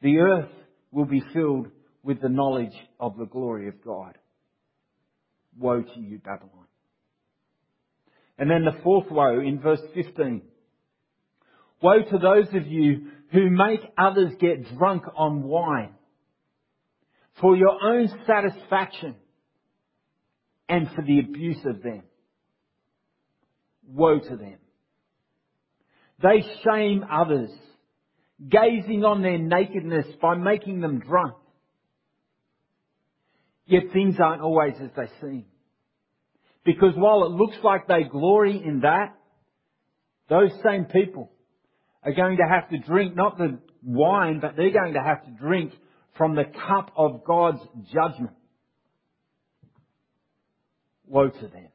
the 0.00 0.16
earth 0.20 0.48
will 0.90 1.04
be 1.04 1.22
filled 1.34 1.66
with 2.02 2.22
the 2.22 2.30
knowledge 2.30 2.72
of 2.98 3.18
the 3.18 3.26
glory 3.26 3.68
of 3.68 3.84
God. 3.84 4.16
Woe 5.58 5.82
to 5.82 6.00
you, 6.00 6.18
Babylon. 6.18 6.64
And 8.38 8.50
then 8.50 8.64
the 8.64 8.82
fourth 8.82 9.10
woe 9.10 9.38
in 9.38 9.60
verse 9.60 9.82
15. 9.94 10.40
Woe 11.82 11.98
to 12.10 12.18
those 12.18 12.48
of 12.54 12.66
you 12.66 13.10
who 13.32 13.50
make 13.50 13.80
others 13.98 14.32
get 14.40 14.74
drunk 14.78 15.04
on 15.14 15.42
wine 15.42 15.92
for 17.40 17.56
your 17.56 17.82
own 17.82 18.08
satisfaction 18.26 19.16
and 20.68 20.88
for 20.94 21.02
the 21.02 21.18
abuse 21.20 21.64
of 21.66 21.82
them. 21.82 22.02
Woe 23.86 24.18
to 24.18 24.36
them. 24.36 24.56
They 26.22 26.44
shame 26.64 27.04
others, 27.10 27.50
gazing 28.48 29.04
on 29.04 29.22
their 29.22 29.38
nakedness 29.38 30.06
by 30.22 30.36
making 30.36 30.80
them 30.80 31.00
drunk. 31.00 31.34
Yet 33.66 33.84
things 33.92 34.16
aren't 34.22 34.42
always 34.42 34.74
as 34.80 34.90
they 34.96 35.08
seem. 35.20 35.46
Because 36.64 36.94
while 36.96 37.24
it 37.24 37.30
looks 37.30 37.56
like 37.62 37.88
they 37.88 38.04
glory 38.04 38.62
in 38.64 38.80
that, 38.80 39.14
those 40.28 40.50
same 40.64 40.86
people 40.86 41.30
are 42.02 42.12
going 42.12 42.38
to 42.38 42.44
have 42.48 42.70
to 42.70 42.78
drink 42.78 43.14
not 43.14 43.36
the 43.36 43.58
wine, 43.82 44.40
but 44.40 44.56
they're 44.56 44.72
going 44.72 44.94
to 44.94 45.02
have 45.02 45.24
to 45.24 45.30
drink 45.30 45.72
from 46.16 46.34
the 46.34 46.44
cup 46.44 46.92
of 46.96 47.24
God's 47.24 47.60
judgment. 47.92 48.36
Woe 51.06 51.28
to 51.28 51.48
them. 51.48 51.68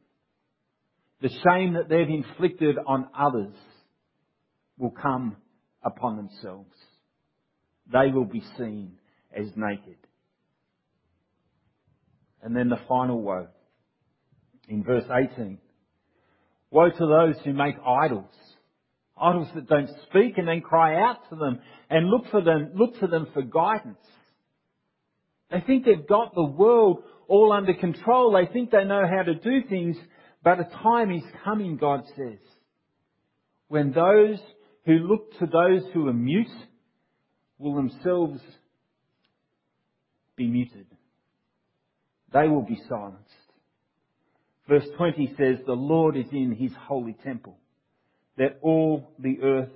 The 1.21 1.29
shame 1.29 1.73
that 1.73 1.89
they've 1.89 2.09
inflicted 2.09 2.77
on 2.87 3.09
others 3.17 3.53
will 4.77 4.91
come 4.91 5.35
upon 5.83 6.15
themselves. 6.15 6.73
They 7.91 8.11
will 8.13 8.25
be 8.25 8.43
seen 8.57 8.93
as 9.35 9.47
naked. 9.55 9.97
And 12.41 12.55
then 12.55 12.69
the 12.69 12.79
final 12.87 13.21
woe 13.21 13.47
in 14.69 14.83
verse 14.83 15.03
18 15.05 15.57
Woe 16.71 16.89
to 16.89 17.05
those 17.07 17.35
who 17.43 17.53
make 17.53 17.75
idols. 17.85 18.29
Idols 19.19 19.47
that 19.55 19.67
don't 19.67 19.89
speak 20.07 20.37
and 20.37 20.47
then 20.47 20.61
cry 20.61 21.01
out 21.01 21.17
to 21.29 21.35
them 21.35 21.59
and 21.89 22.07
look 22.07 22.27
for 22.31 22.41
them, 22.41 22.71
look 22.75 22.99
to 22.99 23.07
them 23.07 23.27
for 23.33 23.41
guidance. 23.41 23.97
They 25.51 25.61
think 25.61 25.85
they've 25.85 26.07
got 26.07 26.35
the 26.35 26.45
world 26.45 27.03
all 27.27 27.51
under 27.51 27.73
control. 27.73 28.33
They 28.33 28.51
think 28.51 28.71
they 28.71 28.83
know 28.83 29.03
how 29.07 29.23
to 29.23 29.35
do 29.35 29.67
things, 29.67 29.97
but 30.43 30.59
a 30.59 30.69
time 30.83 31.11
is 31.11 31.23
coming, 31.43 31.77
God 31.77 32.03
says, 32.15 32.39
when 33.67 33.91
those 33.91 34.39
who 34.85 34.93
look 34.93 35.37
to 35.39 35.45
those 35.45 35.83
who 35.93 36.07
are 36.07 36.13
mute 36.13 36.47
will 37.57 37.75
themselves 37.75 38.41
be 40.35 40.47
muted. 40.47 40.87
They 42.33 42.47
will 42.47 42.63
be 42.63 42.79
silenced. 42.87 43.25
Verse 44.67 44.85
20 44.97 45.35
says, 45.37 45.57
The 45.65 45.73
Lord 45.73 46.15
is 46.15 46.27
in 46.31 46.55
his 46.55 46.71
holy 46.87 47.15
temple. 47.23 47.57
Let 48.37 48.59
all 48.61 49.11
the 49.19 49.39
earth 49.41 49.71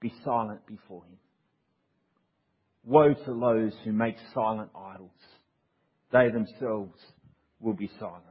be 0.00 0.12
silent 0.24 0.66
before 0.66 1.02
him. 1.04 1.18
Woe 2.84 3.14
to 3.14 3.40
those 3.40 3.72
who 3.84 3.92
make 3.92 4.16
silent 4.34 4.70
idols. 4.76 5.10
They 6.12 6.28
themselves 6.30 6.98
will 7.58 7.72
be 7.72 7.90
silenced. 7.98 8.30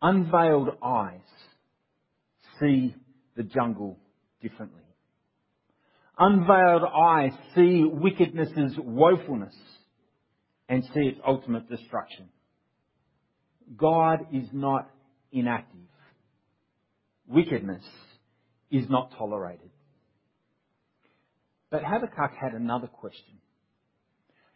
Unveiled 0.00 0.70
eyes 0.82 1.20
see 2.60 2.94
the 3.36 3.42
jungle 3.42 3.98
differently. 4.40 4.82
Unveiled 6.18 6.82
eyes 6.84 7.32
see 7.54 7.84
wickedness's 7.84 8.76
woefulness 8.78 9.54
and 10.68 10.84
see 10.94 11.00
its 11.00 11.20
ultimate 11.26 11.68
destruction. 11.68 12.28
God 13.76 14.26
is 14.32 14.48
not 14.52 14.88
inactive. 15.32 15.80
Wickedness 17.26 17.82
is 18.70 18.88
not 18.88 19.12
tolerated. 19.18 19.71
But 21.72 21.82
Habakkuk 21.84 22.36
had 22.38 22.52
another 22.52 22.86
question. 22.86 23.38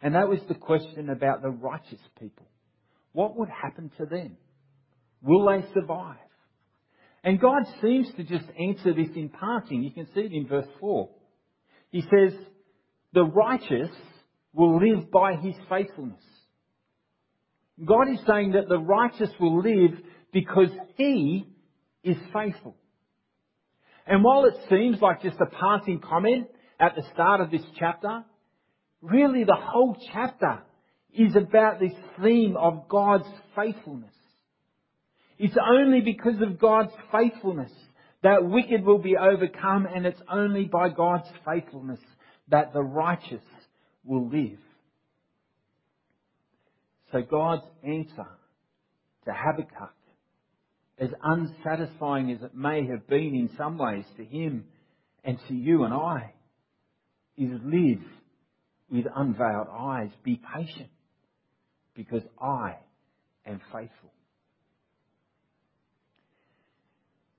And 0.03 0.13
that 0.13 0.29
was 0.29 0.39
the 0.47 0.53
question 0.53 1.09
about 1.09 1.41
the 1.41 1.49
righteous 1.49 1.99
people. 2.19 2.45
What 3.11 3.35
would 3.35 3.49
happen 3.49 3.91
to 3.97 4.05
them? 4.05 4.37
Will 5.23 5.47
they 5.47 5.67
survive? 5.73 6.17
And 7.23 7.41
God 7.41 7.63
seems 7.81 8.07
to 8.17 8.23
just 8.23 8.45
answer 8.59 8.93
this 8.93 9.09
in 9.15 9.29
passing. 9.29 9.81
You 9.81 9.89
can 9.89 10.05
see 10.13 10.21
it 10.21 10.31
in 10.31 10.47
verse 10.47 10.67
4. 10.79 11.09
He 11.89 12.01
says, 12.01 12.33
the 13.13 13.23
righteous 13.23 13.89
will 14.53 14.77
live 14.77 15.09
by 15.09 15.37
his 15.41 15.55
faithfulness. 15.67 16.23
God 17.83 18.09
is 18.13 18.19
saying 18.27 18.51
that 18.51 18.69
the 18.69 18.77
righteous 18.77 19.31
will 19.39 19.63
live 19.63 19.97
because 20.31 20.69
he 20.95 21.47
is 22.03 22.17
faithful. 22.31 22.75
And 24.05 24.23
while 24.23 24.45
it 24.45 24.53
seems 24.69 25.01
like 25.01 25.23
just 25.23 25.37
a 25.41 25.47
passing 25.47 25.99
comment 25.99 26.47
at 26.79 26.95
the 26.95 27.03
start 27.13 27.41
of 27.41 27.51
this 27.51 27.63
chapter, 27.77 28.23
really 29.01 29.43
the 29.43 29.57
whole 29.57 29.97
chapter 30.13 30.59
is 31.13 31.35
about 31.35 31.79
this 31.79 31.93
theme 32.21 32.55
of 32.57 32.87
God's 32.87 33.27
faithfulness. 33.55 34.13
It's 35.39 35.57
only 35.57 36.01
because 36.01 36.41
of 36.41 36.59
God's 36.59 36.91
faithfulness 37.11 37.71
that 38.23 38.43
wicked 38.43 38.83
will 38.83 38.97
be 38.97 39.15
overcome 39.17 39.87
and 39.93 40.05
it's 40.05 40.21
only 40.31 40.65
by 40.65 40.89
God's 40.89 41.27
faithfulness 41.45 41.99
that 42.49 42.73
the 42.73 42.81
righteous 42.81 43.43
will 44.03 44.27
live. 44.29 44.59
So 47.11 47.21
God's 47.21 47.65
answer 47.83 48.27
to 49.25 49.33
Habakkuk, 49.33 49.93
as 50.99 51.09
unsatisfying 51.23 52.31
as 52.31 52.41
it 52.41 52.55
may 52.55 52.87
have 52.87 53.07
been 53.07 53.35
in 53.35 53.49
some 53.57 53.77
ways 53.77 54.05
to 54.17 54.25
him 54.25 54.65
and 55.23 55.37
to 55.47 55.53
you 55.53 55.83
and 55.83 55.93
I, 55.93 56.33
is 57.37 57.51
live 57.63 58.01
with 58.89 59.05
unveiled 59.15 59.67
eyes. 59.71 60.09
Be 60.23 60.41
patient 60.55 60.89
because 61.95 62.23
I 62.41 62.77
am 63.45 63.61
faithful. 63.71 64.13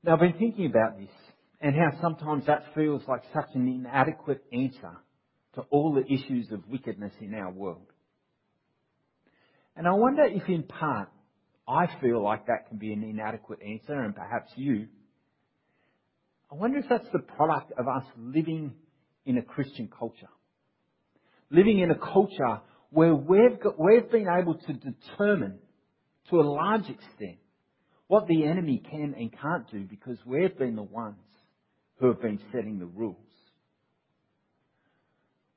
Now 0.02 0.14
I've 0.14 0.20
been 0.20 0.38
thinking 0.38 0.66
about 0.66 0.98
this 0.98 1.10
and 1.60 1.74
how 1.74 2.00
sometimes 2.00 2.46
that 2.46 2.64
feels 2.74 3.02
like 3.08 3.22
such 3.34 3.48
an 3.54 3.66
inadequate 3.66 4.44
answer 4.52 4.96
to 5.54 5.62
all 5.70 5.92
the 5.92 6.04
issues 6.12 6.50
of 6.52 6.68
wickedness 6.68 7.12
in 7.20 7.34
our 7.34 7.50
world. 7.50 7.86
And 9.76 9.86
I 9.86 9.92
wonder 9.92 10.24
if 10.24 10.48
in 10.48 10.62
part 10.62 11.08
I 11.66 11.86
feel 12.00 12.22
like 12.22 12.46
that 12.46 12.68
can 12.68 12.78
be 12.78 12.92
an 12.92 13.02
inadequate 13.02 13.60
answer 13.62 14.00
and 14.00 14.14
perhaps 14.14 14.50
you. 14.56 14.86
I 16.50 16.54
wonder 16.54 16.78
if 16.78 16.86
that's 16.88 17.08
the 17.12 17.18
product 17.18 17.72
of 17.78 17.86
us 17.88 18.04
living 18.16 18.72
in 19.28 19.36
a 19.36 19.42
Christian 19.42 19.90
culture. 19.96 20.30
Living 21.50 21.80
in 21.80 21.90
a 21.90 21.98
culture 21.98 22.62
where 22.90 23.14
we've, 23.14 23.60
got, 23.62 23.78
we've 23.78 24.10
been 24.10 24.26
able 24.26 24.54
to 24.54 24.72
determine 24.72 25.58
to 26.30 26.40
a 26.40 26.42
large 26.42 26.88
extent 26.88 27.36
what 28.06 28.26
the 28.26 28.44
enemy 28.46 28.82
can 28.90 29.14
and 29.18 29.30
can't 29.30 29.70
do 29.70 29.84
because 29.84 30.16
we've 30.24 30.56
been 30.58 30.76
the 30.76 30.82
ones 30.82 31.18
who 32.00 32.06
have 32.06 32.22
been 32.22 32.40
setting 32.52 32.78
the 32.78 32.86
rules. 32.86 33.16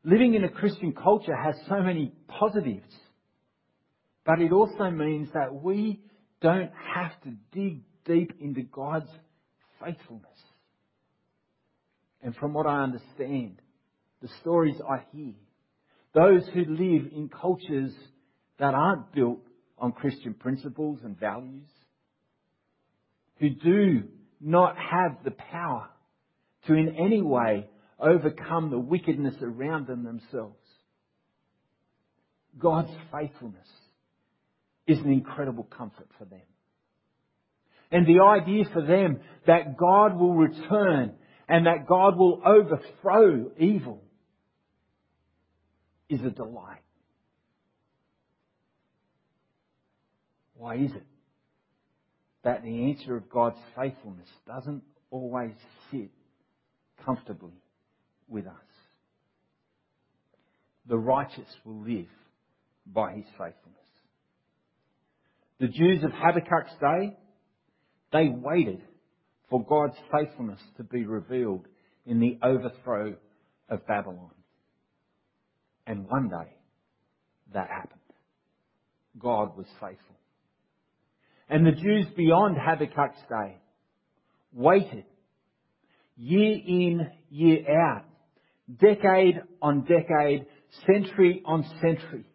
Living 0.04 0.34
in 0.34 0.44
a 0.44 0.50
Christian 0.50 0.92
culture 0.94 1.36
has 1.36 1.56
so 1.70 1.82
many 1.82 2.12
positives, 2.28 2.94
but 4.26 4.42
it 4.42 4.52
also 4.52 4.90
means 4.90 5.30
that 5.34 5.64
we 5.64 6.02
don't 6.42 6.72
have 6.94 7.12
to 7.24 7.32
dig 7.54 7.84
deep 8.04 8.34
into 8.42 8.64
God's 8.64 9.10
faithfulness. 9.82 10.28
And 12.24 12.36
from 12.36 12.54
what 12.54 12.68
I 12.68 12.84
understand, 12.84 13.62
the 14.22 14.30
stories 14.42 14.76
I 14.88 15.04
hear, 15.12 15.34
those 16.14 16.48
who 16.54 16.66
live 16.66 17.12
in 17.14 17.30
cultures 17.30 17.94
that 18.60 18.74
aren't 18.74 19.12
built 19.14 19.40
on 19.78 19.92
Christian 19.92 20.34
principles 20.34 21.00
and 21.04 21.20
values, 21.20 21.68
who 23.40 23.50
do 23.50 24.04
not 24.40 24.76
have 24.78 25.24
the 25.24 25.32
power 25.32 25.90
to 26.68 26.74
in 26.74 26.96
any 26.96 27.22
way 27.22 27.68
overcome 28.00 28.70
the 28.70 28.80
wickedness 28.80 29.36
around 29.42 29.88
them 29.88 30.04
themselves. 30.04 30.58
God's 32.60 32.92
faithfulness 33.12 33.68
is 34.86 35.00
an 35.00 35.12
incredible 35.12 35.64
comfort 35.64 36.08
for 36.18 36.26
them. 36.26 36.42
And 37.92 38.06
the 38.06 38.24
idea 38.24 38.66
for 38.72 38.82
them 38.82 39.20
that 39.48 39.78
God 39.78 40.18
will 40.18 40.34
return 40.34 41.14
and 41.52 41.68
that 41.68 41.88
God 41.88 42.18
will 42.18 42.42
overthrow 42.46 43.52
evil 43.60 44.02
is 46.10 46.22
a 46.22 46.30
delight. 46.32 46.82
Why 50.56 50.76
is 50.78 50.92
it? 50.92 51.06
that 52.44 52.64
the 52.64 52.86
answer 52.90 53.16
of 53.16 53.30
God's 53.30 53.60
faithfulness 53.76 54.28
doesn't 54.48 54.84
always 55.10 55.54
sit 55.92 56.10
comfortably 57.06 57.54
with 58.28 58.48
us. 58.48 58.54
The 60.88 60.98
righteous 60.98 61.48
will 61.64 61.82
live 61.82 62.08
by 62.86 63.14
his 63.14 63.26
faithfulness. 63.32 63.78
The 65.60 65.68
Jews 65.68 66.04
of 66.04 66.12
Habakkuk's 66.12 66.74
day, 66.80 67.16
they 68.12 68.30
waited 68.30 68.82
for 69.52 69.64
God's 69.64 69.98
faithfulness 70.12 70.62
to 70.78 70.84
be 70.84 71.06
revealed 71.06 71.68
in 72.06 72.20
the 72.20 72.40
overthrow 72.42 73.16
of 73.70 73.86
Babylon. 73.86 74.32
And 75.86 76.08
one 76.08 76.30
day, 76.30 76.56
that 77.54 77.68
happened. 77.68 78.00
God 79.20 79.58
was 79.58 79.68
faithful. 79.82 80.16
And 81.50 81.66
the 81.66 81.74
Jews 81.74 82.06
beyond 82.16 82.56
Habakkuk's 82.56 83.20
day 83.30 83.58
waited 84.54 85.04
year 86.16 86.58
in, 86.66 87.10
year 87.30 87.60
out, 87.78 88.06
decade 88.80 89.42
on 89.62 89.82
decade, 89.82 90.46
century 90.86 91.42
on 91.46 91.66
century. 91.82 92.26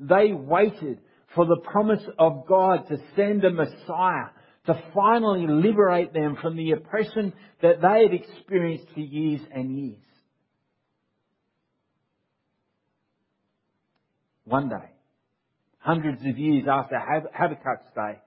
They 0.00 0.32
waited 0.32 1.00
for 1.34 1.44
the 1.44 1.60
promise 1.70 2.02
of 2.18 2.46
God 2.48 2.88
to 2.88 2.96
send 3.16 3.44
a 3.44 3.50
Messiah 3.50 4.28
to 4.68 4.82
finally 4.94 5.46
liberate 5.48 6.12
them 6.12 6.36
from 6.42 6.54
the 6.54 6.72
oppression 6.72 7.32
that 7.62 7.80
they 7.80 8.02
had 8.02 8.12
experienced 8.12 8.86
for 8.92 9.00
years 9.00 9.40
and 9.50 9.78
years. 9.78 10.02
One 14.44 14.68
day, 14.68 14.90
hundreds 15.78 16.20
of 16.20 16.38
years 16.38 16.66
after 16.70 16.96
Habakkuk's 16.98 17.90
day, 17.94 18.20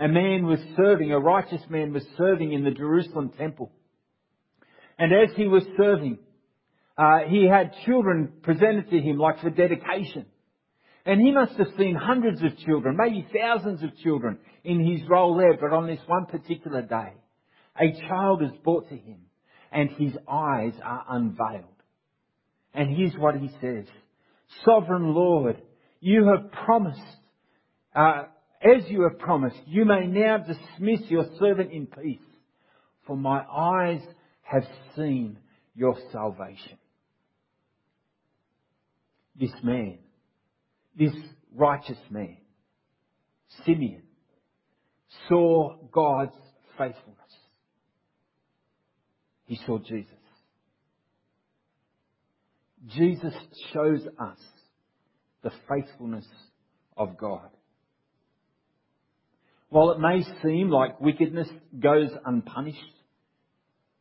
a 0.00 0.08
man 0.08 0.46
was 0.46 0.58
serving, 0.76 1.12
a 1.12 1.20
righteous 1.20 1.62
man 1.70 1.92
was 1.92 2.04
serving 2.18 2.52
in 2.52 2.64
the 2.64 2.72
Jerusalem 2.72 3.30
temple. 3.38 3.70
And 4.98 5.12
as 5.12 5.36
he 5.36 5.46
was 5.46 5.62
serving, 5.76 6.18
uh, 6.98 7.20
he 7.28 7.46
had 7.48 7.72
children 7.86 8.32
presented 8.42 8.90
to 8.90 8.98
him 8.98 9.16
like 9.16 9.40
for 9.40 9.50
dedication. 9.50 10.26
And 11.04 11.20
he 11.20 11.32
must 11.32 11.54
have 11.54 11.68
seen 11.76 11.96
hundreds 11.96 12.42
of 12.42 12.56
children, 12.58 12.96
maybe 12.96 13.26
thousands 13.34 13.82
of 13.82 13.96
children 13.98 14.38
in 14.62 14.84
his 14.84 15.00
role 15.08 15.36
there, 15.36 15.56
but 15.60 15.74
on 15.76 15.86
this 15.86 16.00
one 16.06 16.26
particular 16.26 16.82
day, 16.82 17.14
a 17.80 18.08
child 18.08 18.42
is 18.42 18.52
brought 18.62 18.88
to 18.88 18.96
him 18.96 19.18
and 19.72 19.90
his 19.90 20.12
eyes 20.28 20.74
are 20.84 21.04
unveiled. 21.08 21.64
And 22.74 22.94
here's 22.96 23.14
what 23.14 23.36
he 23.36 23.50
says. 23.60 23.86
Sovereign 24.64 25.12
Lord, 25.14 25.60
you 26.00 26.26
have 26.28 26.52
promised, 26.52 27.00
uh, 27.94 28.24
as 28.62 28.88
you 28.88 29.02
have 29.02 29.18
promised, 29.18 29.56
you 29.66 29.84
may 29.84 30.06
now 30.06 30.38
dismiss 30.38 31.00
your 31.10 31.26
servant 31.38 31.72
in 31.72 31.86
peace, 31.86 32.20
for 33.06 33.16
my 33.16 33.40
eyes 33.44 34.02
have 34.42 34.64
seen 34.94 35.38
your 35.74 35.96
salvation. 36.12 36.78
This 39.34 39.52
man, 39.62 39.98
this 40.98 41.12
righteous 41.54 41.98
man, 42.10 42.36
Simeon, 43.64 44.02
saw 45.28 45.76
God's 45.90 46.36
faithfulness. 46.78 47.18
He 49.46 49.58
saw 49.66 49.78
Jesus. 49.78 50.08
Jesus 52.88 53.34
shows 53.72 54.00
us 54.18 54.38
the 55.42 55.52
faithfulness 55.68 56.26
of 56.96 57.16
God. 57.18 57.48
While 59.68 59.90
it 59.92 60.00
may 60.00 60.22
seem 60.42 60.68
like 60.68 61.00
wickedness 61.00 61.48
goes 61.78 62.10
unpunished, 62.24 62.78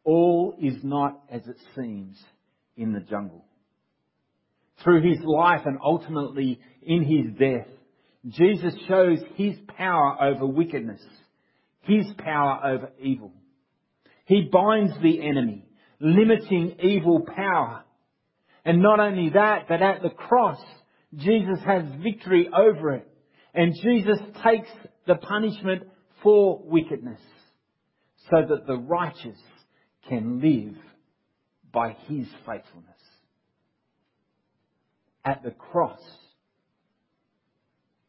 all 0.04 0.56
is 0.62 0.84
not 0.84 1.22
as 1.32 1.48
it 1.48 1.58
seems 1.76 2.18
in 2.76 2.94
the 2.94 3.00
jungle. 3.00 3.46
Through 4.84 5.10
his 5.10 5.20
life 5.24 5.62
and 5.66 5.78
ultimately 5.84 6.60
in 6.82 7.04
his 7.04 7.38
death, 7.38 7.68
Jesus 8.28 8.74
shows 8.88 9.20
his 9.36 9.56
power 9.78 10.18
over 10.22 10.46
wickedness, 10.46 11.02
his 11.82 12.06
power 12.18 12.60
over 12.64 12.90
evil. 13.00 13.34
He 14.26 14.50
binds 14.52 14.94
the 15.02 15.22
enemy, 15.28 15.66
limiting 16.00 16.78
evil 16.82 17.22
power. 17.22 17.84
And 18.64 18.82
not 18.82 19.00
only 19.00 19.32
that, 19.34 19.68
but 19.68 19.82
at 19.82 20.02
the 20.02 20.10
cross, 20.10 20.60
Jesus 21.16 21.60
has 21.66 21.84
victory 22.02 22.50
over 22.56 22.94
it. 22.94 23.08
And 23.54 23.74
Jesus 23.82 24.20
takes 24.44 24.70
the 25.08 25.16
punishment 25.16 25.84
for 26.24 26.62
wickedness 26.64 27.20
so 28.30 28.38
that 28.48 28.68
the 28.68 28.78
righteous 28.78 29.38
can 30.08 30.40
live 30.40 30.76
by 31.74 31.96
his 32.08 32.28
faithfulness. 32.46 32.91
At 35.24 35.44
the 35.44 35.52
cross, 35.52 36.02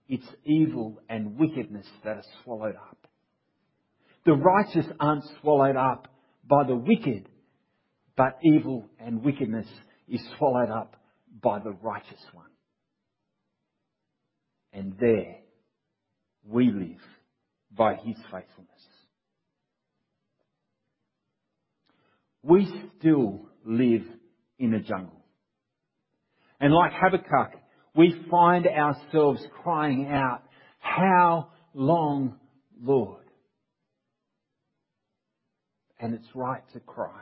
it's 0.09 0.27
evil 0.45 1.01
and 1.09 1.39
wickedness 1.39 1.87
that 2.05 2.17
are 2.17 2.25
swallowed 2.43 2.77
up. 2.77 2.99
The 4.25 4.35
righteous 4.35 4.87
aren't 5.01 5.25
swallowed 5.41 5.77
up 5.77 6.09
by 6.49 6.65
the 6.67 6.77
wicked, 6.77 7.29
but 8.17 8.39
evil 8.43 8.89
and 8.99 9.25
wickedness 9.25 9.67
is 10.09 10.21
swallowed 10.37 10.71
up 10.71 10.97
by 11.43 11.59
the 11.59 11.73
righteous 11.83 12.21
one. 12.33 12.47
And 14.73 14.95
there 14.99 15.37
we 16.49 16.71
live 16.71 17.01
by 17.77 17.95
his 17.95 18.17
faithfulness. 18.31 18.69
We 22.43 22.67
still 22.99 23.47
live 23.65 24.03
in 24.59 24.75
a 24.75 24.81
jungle. 24.81 25.22
And 26.63 26.73
like 26.73 26.93
Habakkuk, 26.95 27.61
we 27.97 28.15
find 28.31 28.69
ourselves 28.69 29.43
crying 29.65 30.07
out, 30.09 30.45
How 30.79 31.49
long, 31.75 32.37
Lord? 32.81 33.25
And 35.99 36.15
it's 36.15 36.29
right 36.37 36.63
to 36.73 36.81
cry. 36.81 37.21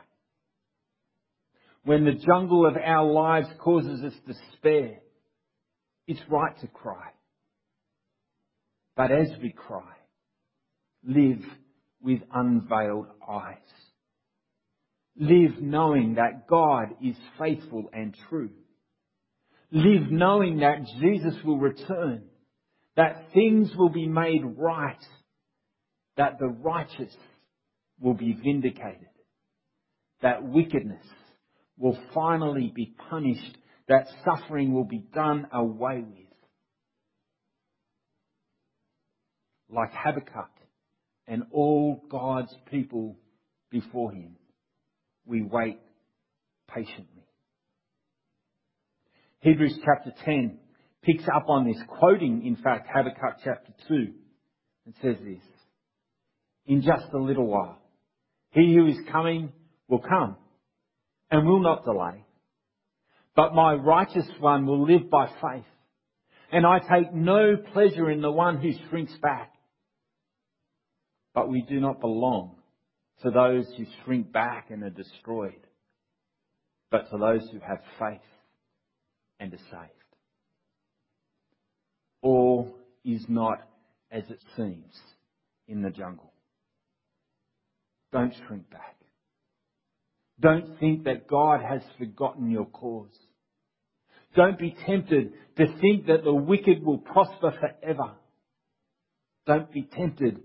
When 1.83 2.05
the 2.05 2.23
jungle 2.23 2.67
of 2.67 2.77
our 2.77 3.11
lives 3.11 3.47
causes 3.59 4.03
us 4.03 4.13
despair, 4.27 4.99
it's 6.05 6.21
right 6.29 6.59
to 6.61 6.67
cry. 6.67 7.09
But 8.95 9.11
as 9.11 9.29
we 9.41 9.49
cry, 9.49 9.95
live 11.03 11.41
with 11.99 12.19
unveiled 12.31 13.07
eyes. 13.27 13.57
Live 15.15 15.59
knowing 15.59 16.15
that 16.15 16.47
God 16.47 16.89
is 17.03 17.15
faithful 17.39 17.89
and 17.91 18.15
true. 18.29 18.51
Live 19.71 20.11
knowing 20.11 20.57
that 20.57 20.85
Jesus 20.99 21.35
will 21.45 21.57
return, 21.57 22.23
that 22.97 23.31
things 23.33 23.71
will 23.75 23.89
be 23.89 24.07
made 24.07 24.41
right, 24.57 25.01
that 26.17 26.39
the 26.39 26.47
righteous 26.47 27.15
will 27.99 28.13
be 28.13 28.33
vindicated, 28.33 29.07
that 30.21 30.43
wickedness 30.43 31.05
will 31.77 31.97
finally 32.13 32.71
be 32.75 32.93
punished, 33.09 33.57
that 33.87 34.07
suffering 34.25 34.73
will 34.73 34.83
be 34.83 35.05
done 35.13 35.47
away 35.53 36.03
with. 36.05 36.27
Like 39.69 39.91
Habakkuk 39.93 40.51
and 41.27 41.43
all 41.51 42.03
God's 42.09 42.53
people 42.69 43.15
before 43.69 44.11
him, 44.11 44.35
we 45.25 45.43
wait 45.43 45.79
patiently. 46.67 47.10
Hebrews 49.41 49.79
chapter 49.83 50.11
10 50.23 50.59
picks 51.03 51.23
up 51.23 51.49
on 51.49 51.65
this, 51.65 51.81
quoting, 51.87 52.45
in 52.45 52.55
fact, 52.57 52.87
Habakkuk 52.93 53.39
chapter 53.43 53.73
2, 53.87 53.95
and 54.85 54.95
says 55.01 55.15
this, 55.23 55.43
In 56.67 56.81
just 56.81 57.11
a 57.13 57.17
little 57.17 57.47
while, 57.47 57.79
he 58.51 58.75
who 58.75 58.85
is 58.87 58.97
coming 59.11 59.51
will 59.87 60.01
come 60.01 60.37
and 61.31 61.47
will 61.47 61.59
not 61.59 61.85
delay. 61.85 62.23
But 63.35 63.55
my 63.55 63.73
righteous 63.73 64.27
one 64.39 64.67
will 64.67 64.85
live 64.85 65.09
by 65.09 65.27
faith. 65.27 65.65
And 66.51 66.65
I 66.65 66.79
take 66.79 67.13
no 67.13 67.55
pleasure 67.73 68.11
in 68.11 68.21
the 68.21 68.31
one 68.31 68.57
who 68.61 68.71
shrinks 68.89 69.13
back. 69.21 69.53
But 71.33 71.49
we 71.49 71.61
do 71.61 71.79
not 71.79 72.01
belong 72.01 72.57
to 73.23 73.31
those 73.31 73.65
who 73.77 73.85
shrink 74.03 74.31
back 74.33 74.67
and 74.69 74.83
are 74.83 74.89
destroyed, 74.89 75.65
but 76.91 77.09
to 77.09 77.17
those 77.17 77.47
who 77.51 77.59
have 77.59 77.79
faith 77.97 78.19
and 79.41 79.53
are 79.53 79.57
saved. 79.57 79.91
All 82.21 82.77
is 83.03 83.25
not 83.27 83.59
as 84.11 84.23
it 84.29 84.39
seems 84.55 84.93
in 85.67 85.81
the 85.81 85.89
jungle. 85.89 86.31
Don't 88.13 88.33
shrink 88.45 88.69
back. 88.69 88.95
Don't 90.39 90.79
think 90.79 91.05
that 91.05 91.27
God 91.27 91.61
has 91.61 91.81
forgotten 91.97 92.51
your 92.51 92.65
cause. 92.65 93.17
Don't 94.35 94.59
be 94.59 94.75
tempted 94.85 95.33
to 95.57 95.65
think 95.81 96.05
that 96.07 96.23
the 96.23 96.33
wicked 96.33 96.83
will 96.83 96.99
prosper 96.99 97.51
forever. 97.59 98.11
Don't 99.47 99.71
be 99.71 99.83
tempted 99.83 100.39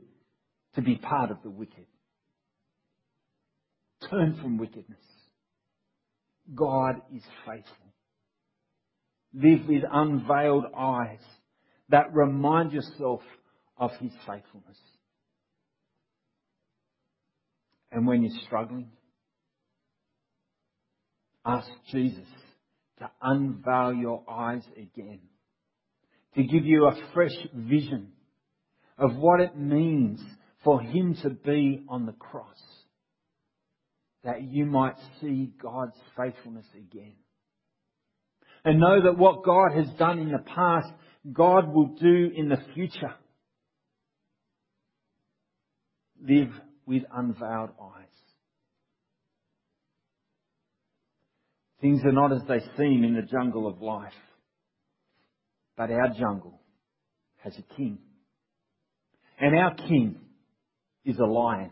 to 0.74 0.82
be 0.82 0.96
part 0.96 1.30
of 1.30 1.38
the 1.42 1.50
wicked. 1.50 1.87
Turn 4.11 4.38
from 4.40 4.59
wickedness. 4.59 4.98
God 6.54 7.02
is 7.14 7.22
faithful. 7.46 7.86
Live 9.37 9.66
with 9.68 9.83
unveiled 9.92 10.64
eyes 10.75 11.20
that 11.90 12.14
remind 12.14 12.72
yourself 12.72 13.20
of 13.77 13.90
His 14.01 14.12
faithfulness. 14.27 14.79
And 17.92 18.07
when 18.07 18.22
you're 18.22 18.40
struggling, 18.46 18.88
ask 21.44 21.68
Jesus 21.90 22.27
to 22.99 23.11
unveil 23.20 23.92
your 23.92 24.25
eyes 24.27 24.62
again, 24.75 25.20
to 26.35 26.42
give 26.42 26.64
you 26.64 26.87
a 26.87 27.12
fresh 27.12 27.37
vision 27.55 28.12
of 28.96 29.16
what 29.16 29.40
it 29.40 29.57
means 29.57 30.18
for 30.64 30.81
Him 30.81 31.14
to 31.22 31.29
be 31.29 31.85
on 31.90 32.07
the 32.07 32.12
cross, 32.12 32.62
that 34.25 34.42
you 34.42 34.64
might 34.64 34.96
see 35.20 35.53
God's 35.62 35.96
faithfulness 36.16 36.66
again. 36.75 37.12
And 38.66 38.81
know 38.81 39.00
that 39.00 39.16
what 39.16 39.44
God 39.44 39.76
has 39.76 39.87
done 39.96 40.18
in 40.18 40.33
the 40.33 40.40
past, 40.40 40.88
God 41.33 41.72
will 41.72 41.94
do 42.00 42.31
in 42.35 42.48
the 42.48 42.59
future. 42.74 43.14
Live 46.20 46.50
with 46.85 47.05
unveiled 47.14 47.70
eyes. 47.81 48.07
Things 51.81 52.00
are 52.05 52.11
not 52.11 52.33
as 52.33 52.42
they 52.48 52.59
seem 52.76 53.05
in 53.05 53.14
the 53.14 53.22
jungle 53.22 53.68
of 53.68 53.81
life. 53.81 54.12
But 55.76 55.92
our 55.92 56.09
jungle 56.18 56.61
has 57.44 57.57
a 57.57 57.74
king. 57.76 57.98
And 59.38 59.57
our 59.57 59.76
king 59.76 60.16
is 61.05 61.18
a 61.18 61.24
lion. 61.24 61.70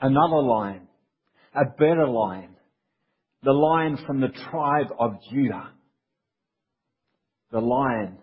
Another 0.00 0.40
lion. 0.40 0.82
A 1.52 1.64
better 1.64 2.06
lion. 2.06 2.54
The 3.42 3.50
lion 3.50 3.98
from 4.06 4.20
the 4.20 4.28
tribe 4.28 4.92
of 4.96 5.14
Judah. 5.32 5.70
The 7.50 7.60
lion 7.60 8.18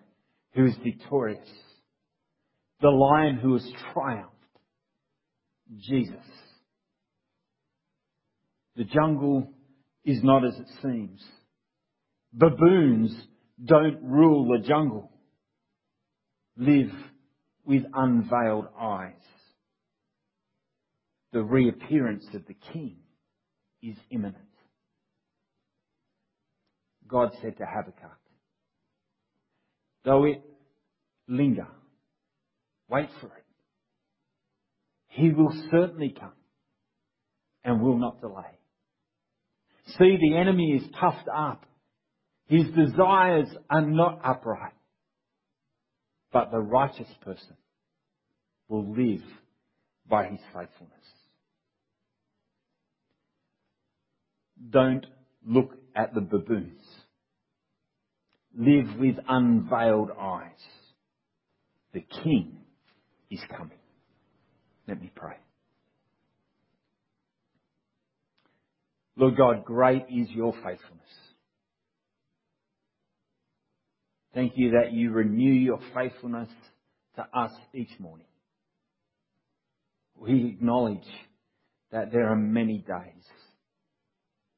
who 0.54 0.66
is 0.66 0.76
victorious, 0.84 1.48
the 2.82 2.90
lion 2.90 3.36
who 3.38 3.54
has 3.54 3.68
triumphed, 3.94 4.34
Jesus. 5.80 6.16
The 8.76 8.86
jungle 8.86 9.52
is 10.06 10.24
not 10.24 10.46
as 10.46 10.56
it 10.56 10.68
seems. 10.82 11.22
Baboons 12.32 13.14
don't 13.64 14.00
rule 14.04 14.48
the 14.48 14.66
jungle. 14.66 15.12
Live 16.56 16.92
with 17.66 17.84
unveiled 17.94 18.68
eyes. 18.80 19.14
The 21.34 21.44
reappearance 21.44 22.26
of 22.34 22.46
the 22.48 22.56
king 22.72 22.98
is 23.82 23.98
imminent. 24.10 24.38
God 27.08 27.32
said 27.42 27.58
to 27.58 27.66
Habakkuk, 27.66 28.20
though 30.08 30.24
it 30.24 30.42
linger, 31.28 31.68
wait 32.90 33.10
for 33.20 33.28
it. 33.28 33.44
He 35.10 35.32
will 35.32 35.54
certainly 35.70 36.16
come 36.18 36.32
and 37.66 37.82
will 37.82 37.98
not 37.98 38.22
delay. 38.22 38.58
See, 39.98 40.18
the 40.18 40.38
enemy 40.38 40.80
is 40.82 40.84
puffed 40.98 41.28
up. 41.28 41.66
His 42.46 42.64
desires 42.70 43.50
are 43.70 43.86
not 43.86 44.22
upright. 44.24 44.74
But 46.32 46.52
the 46.52 46.60
righteous 46.60 47.10
person 47.26 47.58
will 48.70 48.96
live 48.96 49.24
by 50.10 50.28
his 50.28 50.40
faithfulness. 50.54 50.94
Don't 54.70 55.06
look 55.46 55.74
at 55.96 56.14
the 56.14 56.22
baboons. 56.22 56.82
Live 58.58 58.98
with 59.00 59.16
unveiled 59.30 60.10
eyes. 60.20 60.50
The 61.94 62.04
king 62.24 62.58
is 63.30 63.40
coming. 63.56 63.78
Let 64.88 65.00
me 65.00 65.12
pray. 65.16 65.36
Lord 69.16 69.38
God, 69.38 69.66
great 69.66 70.06
is 70.10 70.30
your 70.30 70.54
faithfulness. 70.54 71.04
Thank 74.34 74.54
you 74.56 74.72
that 74.72 74.94
you 74.94 75.12
renew 75.12 75.52
your 75.52 75.80
faithfulness 75.96 76.50
to 77.16 77.28
us 77.34 77.52
each 77.74 77.90
morning. 78.00 78.28
We 80.16 80.46
acknowledge 80.46 81.08
that 81.92 82.12
there 82.12 82.30
are 82.30 82.36
many 82.36 82.80
days 82.80 83.24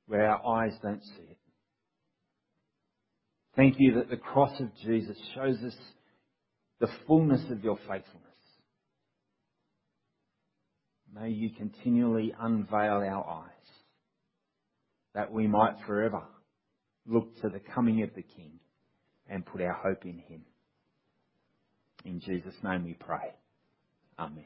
where 0.08 0.30
our 0.30 0.64
eyes 0.64 0.74
don't 0.82 1.04
see. 1.04 1.29
Thank 3.60 3.76
you 3.78 3.96
that 3.96 4.10
the 4.10 4.16
cross 4.16 4.58
of 4.62 4.70
Jesus 4.86 5.18
shows 5.36 5.58
us 5.68 5.76
the 6.80 6.88
fullness 7.06 7.42
of 7.52 7.62
your 7.62 7.76
faithfulness. 7.76 8.06
May 11.14 11.32
you 11.32 11.50
continually 11.50 12.34
unveil 12.40 13.04
our 13.06 13.30
eyes 13.30 13.52
that 15.14 15.34
we 15.34 15.46
might 15.46 15.74
forever 15.86 16.22
look 17.06 17.36
to 17.42 17.50
the 17.50 17.60
coming 17.76 18.02
of 18.02 18.16
the 18.16 18.22
King 18.22 18.62
and 19.28 19.46
put 19.46 19.60
our 19.60 19.74
hope 19.74 20.06
in 20.06 20.20
Him. 20.20 20.46
In 22.06 22.22
Jesus' 22.22 22.56
name 22.64 22.86
we 22.86 22.94
pray. 22.94 23.34
Amen. 24.18 24.46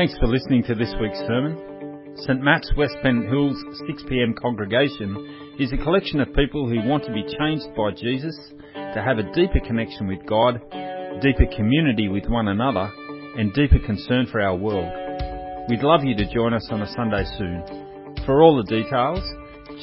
Thanks 0.00 0.16
for 0.16 0.28
listening 0.28 0.62
to 0.62 0.74
this 0.74 0.94
week's 0.98 1.18
sermon. 1.28 2.16
St 2.24 2.40
Matt's 2.40 2.72
West 2.74 2.96
Pennant 3.02 3.28
Hills 3.28 3.62
6pm 3.84 4.34
congregation 4.34 5.54
is 5.58 5.74
a 5.74 5.76
collection 5.76 6.22
of 6.22 6.32
people 6.32 6.66
who 6.66 6.88
want 6.88 7.04
to 7.04 7.12
be 7.12 7.22
changed 7.22 7.68
by 7.76 7.90
Jesus, 7.90 8.34
to 8.72 9.02
have 9.04 9.18
a 9.18 9.30
deeper 9.34 9.60
connection 9.60 10.08
with 10.08 10.24
God, 10.24 10.58
deeper 11.20 11.44
community 11.54 12.08
with 12.08 12.24
one 12.30 12.48
another, 12.48 12.90
and 13.36 13.52
deeper 13.52 13.78
concern 13.84 14.26
for 14.32 14.40
our 14.40 14.56
world. 14.56 14.90
We'd 15.68 15.82
love 15.82 16.02
you 16.02 16.16
to 16.16 16.32
join 16.32 16.54
us 16.54 16.66
on 16.70 16.80
a 16.80 16.90
Sunday 16.94 17.26
soon. 17.36 17.62
For 18.24 18.40
all 18.40 18.56
the 18.56 18.64
details, 18.64 19.20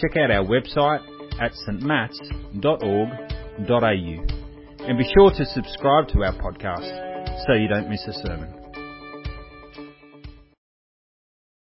check 0.01 0.17
out 0.17 0.32
our 0.32 0.43
website 0.43 1.06
at 1.39 1.51
stmats.org.au 1.69 2.65
and 4.80 4.97
be 4.97 5.13
sure 5.13 5.30
to 5.30 5.45
subscribe 5.45 6.08
to 6.08 6.23
our 6.23 6.34
podcast 6.34 7.45
so 7.45 7.53
you 7.53 7.67
don't 7.67 7.88
miss 7.88 8.03
a 8.08 8.13
sermon. 8.13 8.66